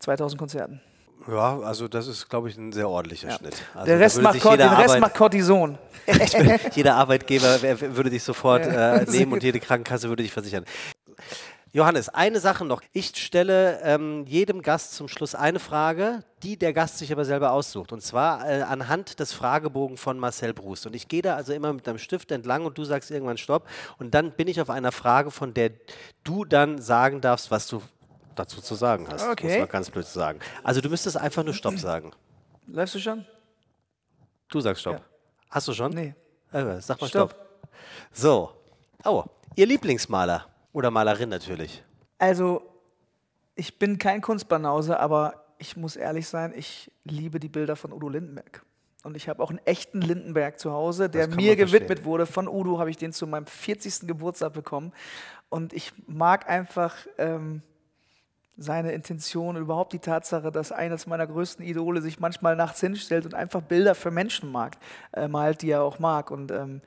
[0.00, 0.82] 2000 Konzerten.
[1.28, 3.54] Ja, also das ist, glaube ich, ein sehr ordentlicher Schnitt.
[3.74, 5.78] Also Der Rest macht, den jeder Rest macht Cortison.
[6.74, 10.64] jeder Arbeitgeber würde dich sofort äh, nehmen und jede Krankenkasse würde dich versichern.
[11.74, 12.82] Johannes, eine Sache noch.
[12.92, 17.52] Ich stelle ähm, jedem Gast zum Schluss eine Frage, die der Gast sich aber selber
[17.52, 17.92] aussucht.
[17.92, 20.86] Und zwar äh, anhand des Fragebogen von Marcel Brust.
[20.86, 23.66] Und ich gehe da also immer mit einem Stift entlang und du sagst irgendwann Stopp.
[23.98, 25.70] Und dann bin ich auf einer Frage, von der
[26.24, 27.80] du dann sagen darfst, was du
[28.34, 29.26] dazu zu sagen hast.
[29.28, 29.46] Okay.
[29.46, 30.40] Muss man ganz blöd sagen.
[30.62, 32.12] Also du müsstest einfach nur Stopp sagen.
[32.66, 33.26] Läufst du schon?
[34.48, 34.96] Du sagst Stopp.
[34.96, 35.02] Ja.
[35.50, 35.92] Hast du schon?
[35.92, 36.14] Nee.
[36.52, 37.30] Äh, sag mal Stopp.
[37.30, 37.60] Stopp.
[38.12, 38.52] So.
[39.04, 39.24] Oh,
[39.56, 40.46] Ihr Lieblingsmaler.
[40.72, 41.82] Oder Malerin natürlich.
[42.18, 42.62] Also,
[43.54, 48.08] ich bin kein Kunstbanause, aber ich muss ehrlich sein, ich liebe die Bilder von Udo
[48.08, 48.64] Lindenberg.
[49.04, 51.66] Und ich habe auch einen echten Lindenberg zu Hause, der mir man verstehen.
[51.66, 52.24] gewidmet wurde.
[52.24, 54.06] Von Udo habe ich den zu meinem 40.
[54.06, 54.92] Geburtstag bekommen.
[55.48, 57.62] Und ich mag einfach ähm,
[58.56, 63.34] seine Intention, überhaupt die Tatsache, dass eines meiner größten Idole sich manchmal nachts hinstellt und
[63.34, 64.76] einfach Bilder für Menschen mag,
[65.12, 66.30] äh, malt, die er auch mag.
[66.30, 66.82] Und ähm,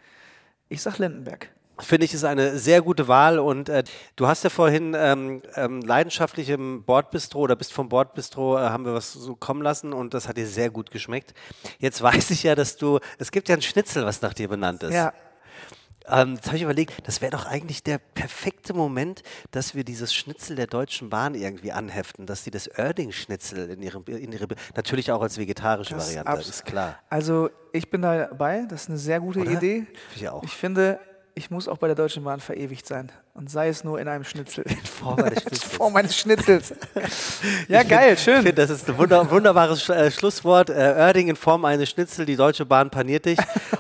[0.70, 1.50] ich sag Lindenberg.
[1.80, 3.84] Finde ich, ist eine sehr gute Wahl und äh,
[4.16, 8.86] du hast ja vorhin ähm, ähm, leidenschaftlich im Bordbistro oder bist vom Bordbistro, äh, haben
[8.86, 11.34] wir was so kommen lassen und das hat dir sehr gut geschmeckt.
[11.80, 14.84] Jetzt weiß ich ja, dass du, es gibt ja ein Schnitzel, was nach dir benannt
[14.84, 14.94] ist.
[14.94, 15.12] Ja,
[16.08, 20.14] Ähm, jetzt habe ich überlegt, das wäre doch eigentlich der perfekte Moment, dass wir dieses
[20.14, 25.12] Schnitzel der Deutschen Bahn irgendwie anheften, dass sie das Oerding-Schnitzel in ihre, in ihre, natürlich
[25.12, 27.00] auch als vegetarische Das Variante, abs- ist klar.
[27.10, 29.52] Also ich bin dabei, das ist eine sehr gute Oder?
[29.52, 29.88] Idee.
[30.16, 30.44] Ich auch.
[30.44, 31.00] Ich finde,
[31.34, 33.12] ich muss auch bei der Deutschen Bahn verewigt sein.
[33.38, 34.64] Und sei es nur in einem Schnitzel.
[34.70, 35.64] In Form eines Schnitzels.
[35.66, 36.74] Form eines Schnitzels.
[37.68, 38.38] ja, geil, Ich schön.
[38.38, 40.70] finde, das ist ein wunder, wunderbares Sch äh, Schlusswort.
[40.70, 43.38] Äh, Oerding in Form eines Schnitzel, die Deutsche Bahn paniert dich.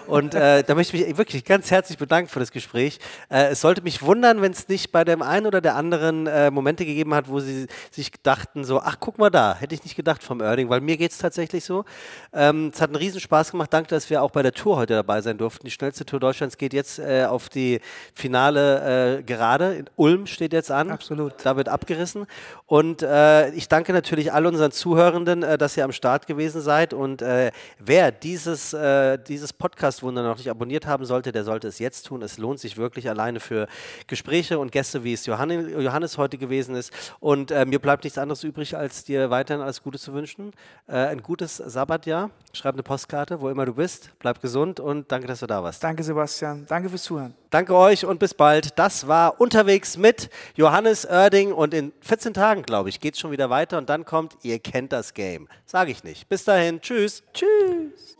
[0.08, 3.00] Und äh, da möchte ich mich wirklich ganz herzlich bedanken für das Gespräch.
[3.30, 6.52] Äh, es sollte mich wundern, wenn es nicht bei dem einen oder der anderen äh,
[6.52, 9.96] Momente gegeben hat, wo sie sich dachten, so, ach, guck mal da, hätte ich nicht
[9.96, 11.86] gedacht vom Oerding, weil mir geht es tatsächlich so.
[12.34, 13.72] Ähm, es hat einen riesen Spaß gemacht.
[13.72, 15.66] Danke, dass wir auch bei der Tour heute dabei sein durften.
[15.66, 17.80] Die schnellste Tour Deutschlands geht jetzt äh, auf die
[18.14, 19.45] finale äh, Gerade.
[19.54, 20.90] In Ulm steht jetzt an.
[20.90, 21.34] Absolut.
[21.44, 22.26] Da wird abgerissen.
[22.66, 26.94] Und äh, ich danke natürlich all unseren Zuhörenden, äh, dass ihr am Start gewesen seid.
[26.94, 31.80] Und äh, wer dieses, äh, dieses Podcast-Wunder noch nicht abonniert haben sollte, der sollte es
[31.80, 32.22] jetzt tun.
[32.22, 33.68] Es lohnt sich wirklich alleine für
[34.08, 36.92] Gespräche und Gäste, wie es Johanni, Johannes heute gewesen ist.
[37.20, 40.52] Und äh, mir bleibt nichts anderes übrig, als dir weiterhin alles Gute zu wünschen.
[40.88, 42.32] Äh, ein gutes Sabbatjahr.
[42.54, 44.12] Schreib eine Postkarte, wo immer du bist.
[44.20, 45.84] Bleib gesund und danke, dass du da warst.
[45.84, 46.66] Danke, Sebastian.
[46.68, 47.34] Danke fürs Zuhören.
[47.50, 48.78] Danke euch und bis bald.
[48.78, 53.32] Das war unterwegs mit Johannes Oerding und in 14 Tagen, glaube ich, geht es schon
[53.32, 55.48] wieder weiter und dann kommt, ihr kennt das Game.
[55.66, 56.30] Sage ich nicht.
[56.30, 57.24] Bis dahin, tschüss.
[57.34, 58.18] Tschüss.